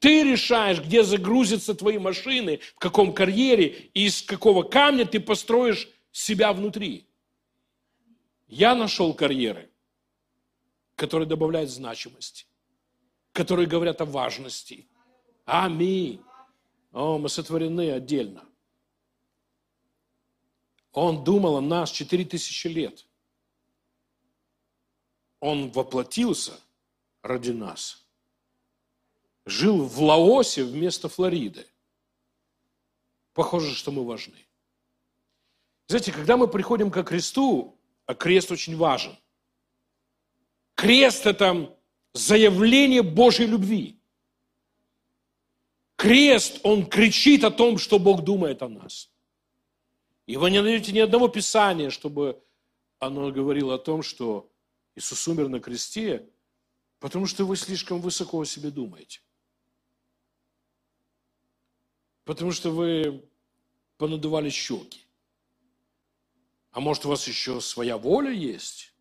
[0.00, 5.88] Ты решаешь, где загрузятся твои машины, в каком карьере, и из какого камня ты построишь
[6.12, 7.08] себя внутри.
[8.46, 9.70] Я нашел карьеры,
[10.94, 12.46] которые добавляют значимости,
[13.32, 14.86] которые говорят о важности.
[15.46, 16.22] Аминь.
[16.92, 18.46] О, мы сотворены отдельно.
[20.92, 23.06] Он думал о нас четыре тысячи лет.
[25.40, 26.60] Он воплотился
[27.22, 28.06] ради нас.
[29.46, 31.66] Жил в Лаосе вместо Флориды.
[33.32, 34.46] Похоже, что мы важны.
[35.92, 39.14] Знаете, когда мы приходим ко кресту, а крест очень важен.
[40.74, 41.78] Крест– это
[42.14, 44.00] заявление Божьей любви.
[45.96, 49.10] Крест, он кричит о том, что Бог думает о нас.
[50.24, 52.42] И вы не найдете ни одного писания, чтобы
[52.98, 54.50] оно говорило о том, что
[54.94, 56.26] Иисус умер на кресте,
[57.00, 59.20] потому что вы слишком высоко о себе думаете.
[62.24, 63.22] Потому что вы
[63.98, 65.01] понадували щеки.
[66.72, 68.92] А может, у вас еще своя воля есть?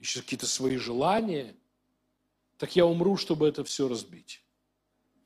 [0.00, 1.54] Еще какие-то свои желания?
[2.56, 4.42] Так я умру, чтобы это все разбить.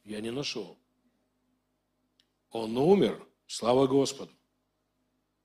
[0.04, 0.76] Я не нашел.
[2.50, 4.32] Он умер, слава Господу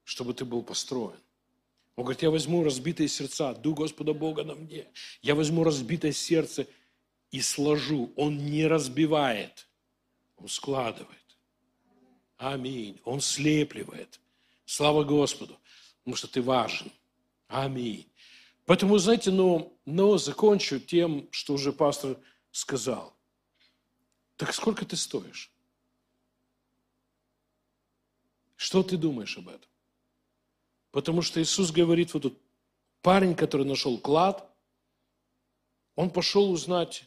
[0.08, 1.20] чтобы ты был построен.
[1.98, 4.88] Он говорит, я возьму разбитые сердца, дух Господа Бога на мне.
[5.22, 6.66] Я возьму разбитое сердце
[7.30, 8.14] и сложу.
[8.16, 9.68] Он не разбивает,
[10.38, 11.38] он складывает.
[12.38, 13.02] Аминь.
[13.04, 14.22] Он слепливает.
[14.64, 15.60] Слава Господу,
[16.08, 16.90] потому что ты важен.
[17.50, 18.10] Аминь.
[18.66, 22.18] Поэтому, знаете, но, но закончу тем, что уже пастор
[22.50, 23.14] сказал.
[24.38, 25.52] Так сколько ты стоишь?
[28.56, 29.70] Что ты думаешь об этом?
[30.92, 32.42] Потому что Иисус говорит, вот тут
[33.02, 34.50] парень, который нашел клад,
[35.96, 37.04] он пошел узнать,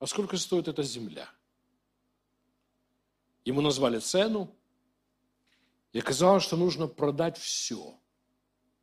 [0.00, 1.30] а сколько стоит эта земля.
[3.44, 4.52] Ему назвали цену,
[5.92, 7.99] и оказалось, что нужно продать все.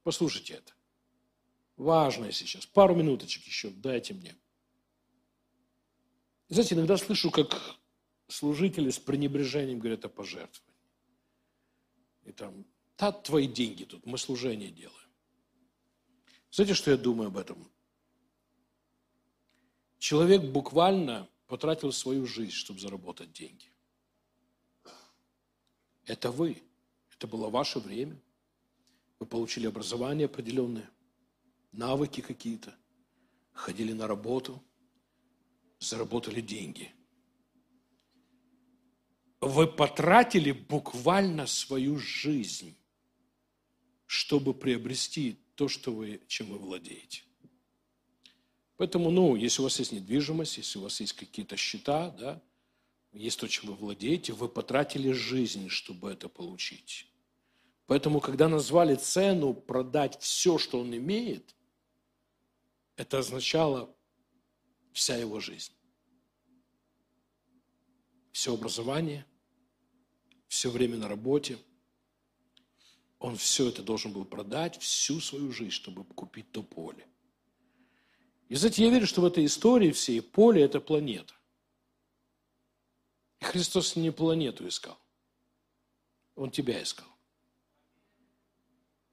[0.07, 0.71] Послушайте это.
[1.75, 2.65] Важное сейчас.
[2.65, 4.37] Пару минуточек еще дайте мне.
[6.47, 7.75] Знаете, иногда слышу, как
[8.29, 10.79] служители с пренебрежением говорят о пожертвовании.
[12.23, 12.65] И там
[12.97, 15.09] да, твои деньги тут, мы служение делаем.
[16.51, 17.69] Знаете, что я думаю об этом?
[19.99, 23.73] Человек буквально потратил свою жизнь, чтобы заработать деньги.
[26.05, 26.63] Это вы.
[27.11, 28.17] Это было ваше время.
[29.19, 30.89] Вы получили образование определенное,
[31.71, 32.75] навыки какие-то,
[33.51, 34.61] ходили на работу,
[35.79, 36.91] заработали деньги.
[39.41, 42.75] Вы потратили буквально свою жизнь
[44.07, 47.23] чтобы приобрести то, что вы, чем вы владеете.
[48.77, 52.41] Поэтому, ну, если у вас есть недвижимость, если у вас есть какие-то счета, да,
[53.11, 57.06] есть то, чем вы владеете, вы потратили жизнь, чтобы это получить.
[57.87, 61.55] Поэтому, когда назвали цену продать все, что он имеет,
[62.95, 63.95] это означало
[64.93, 65.73] вся его жизнь.
[68.31, 69.25] Все образование,
[70.47, 71.57] все время на работе–
[73.19, 77.07] он все это должен был продать, всю свою жизнь, чтобы купить то поле.
[78.47, 81.33] И, знаете, я верю, что в этой истории всей поле– это планета.
[83.39, 84.97] И Христос не планету искал.
[86.35, 87.07] Он тебя искал.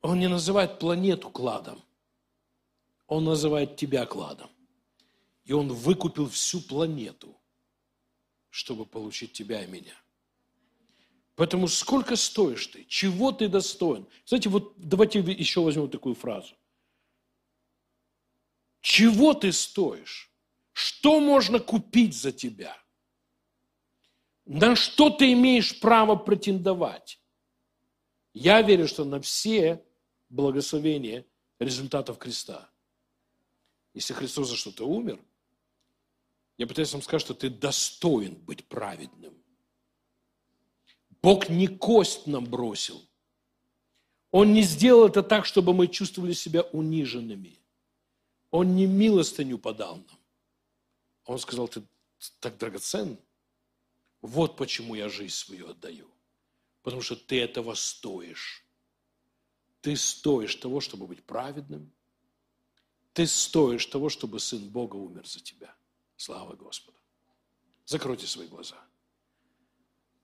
[0.04, 1.82] Он не называет планету кладом.
[3.06, 4.50] Он называет тебя кладом.
[5.44, 7.40] И он выкупил всю планету,
[8.50, 9.94] чтобы получить тебя и меня.
[11.36, 12.84] Поэтому сколько стоишь ты?
[12.84, 14.06] Чего ты достоин?
[14.26, 16.54] Знаете, вот давайте еще возьмем такую фразу.
[18.82, 20.30] Чего ты стоишь?
[20.74, 22.76] Что можно купить за тебя?
[24.44, 27.18] На что ты имеешь право претендовать?
[28.34, 29.82] Я верю, что на все
[30.34, 31.24] благословения
[31.58, 32.68] результатов креста.
[33.94, 35.20] Если Христос за что-то умер,
[36.58, 39.34] я пытаюсь вам сказать, что ты достоин быть праведным.
[41.22, 43.02] Бог не кость нам бросил.
[44.30, 47.58] Он не сделал это так, чтобы мы чувствовали себя униженными.
[48.50, 50.18] Он не милостыню подал нам.
[51.24, 51.82] Он сказал, ты
[52.40, 53.18] так драгоцен.
[54.20, 56.08] Вот почему я жизнь свою отдаю.
[56.82, 58.63] Потому что ты этого стоишь.
[59.84, 61.92] Ты стоишь того, чтобы быть праведным.
[63.12, 65.76] Ты стоишь того, чтобы Сын Бога умер за тебя.
[66.16, 66.96] Слава Господу.
[67.84, 68.82] Закройте свои глаза.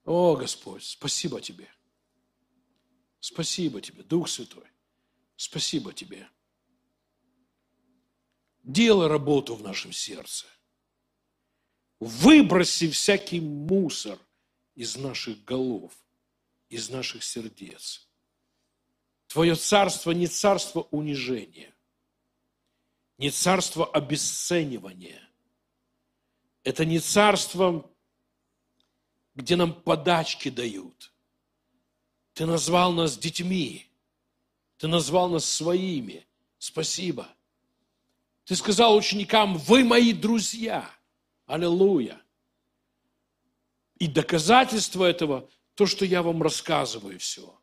[0.03, 1.69] О, Господь, спасибо Тебе.
[3.19, 4.65] Спасибо Тебе, Дух Святой.
[5.35, 6.27] Спасибо Тебе.
[8.63, 10.47] Делай работу в нашем сердце.
[11.99, 14.17] Выброси всякий мусор
[14.73, 15.93] из наших голов,
[16.67, 18.10] из наших сердец.
[19.31, 21.73] Твое царство не царство унижения,
[23.17, 25.21] не царство обесценивания.
[26.65, 27.89] Это не царство,
[29.33, 31.13] где нам подачки дают.
[32.33, 33.89] Ты назвал нас детьми.
[34.75, 36.27] Ты назвал нас своими.
[36.57, 37.29] Спасибо.
[38.43, 40.93] Ты сказал ученикам, вы мои друзья.
[41.45, 42.21] Аллилуйя.
[43.97, 47.60] И доказательство этого, то, что я вам рассказываю все.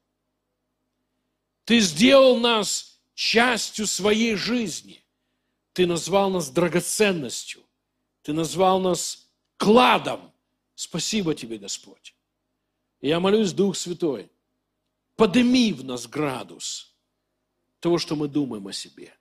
[1.69, 5.05] Ты сделал нас частью своей жизни.
[5.75, 7.63] Ты назвал нас драгоценностью.
[8.23, 10.33] Ты назвал нас кладом.
[10.75, 12.15] Спасибо тебе, Господь.
[13.03, 14.31] Я молюсь, Дух Святой,
[15.15, 16.97] подними в нас градус
[17.81, 19.15] того, что мы думаем о себе.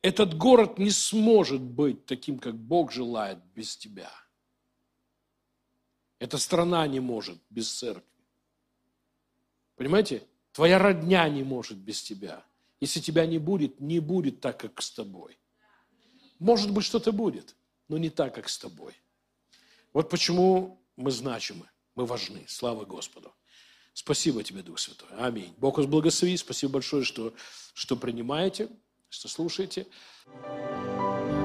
[0.00, 4.10] Этот город не сможет быть таким, как Бог желает, без тебя.
[6.18, 8.08] Эта страна не может без церкви.
[9.76, 10.26] Понимаете?
[10.54, 12.44] Твоя родня не может без тебя.
[12.80, 15.36] Если тебя не будет, не будет так, как с тобой.
[16.38, 17.56] Может быть, что-то будет,
[17.88, 18.94] но не так, как с тобой.
[19.92, 22.44] Вот почему мы значимы, мы важны.
[22.46, 23.34] Слава Господу.
[23.94, 25.08] Спасибо тебе, Дух Святой.
[25.18, 25.52] Аминь.
[25.58, 26.36] Бог вас благослови.
[26.36, 27.34] Спасибо большое, что,
[27.72, 28.68] что принимаете,
[29.08, 29.86] что слушаете.
[30.26, 31.43] Thank you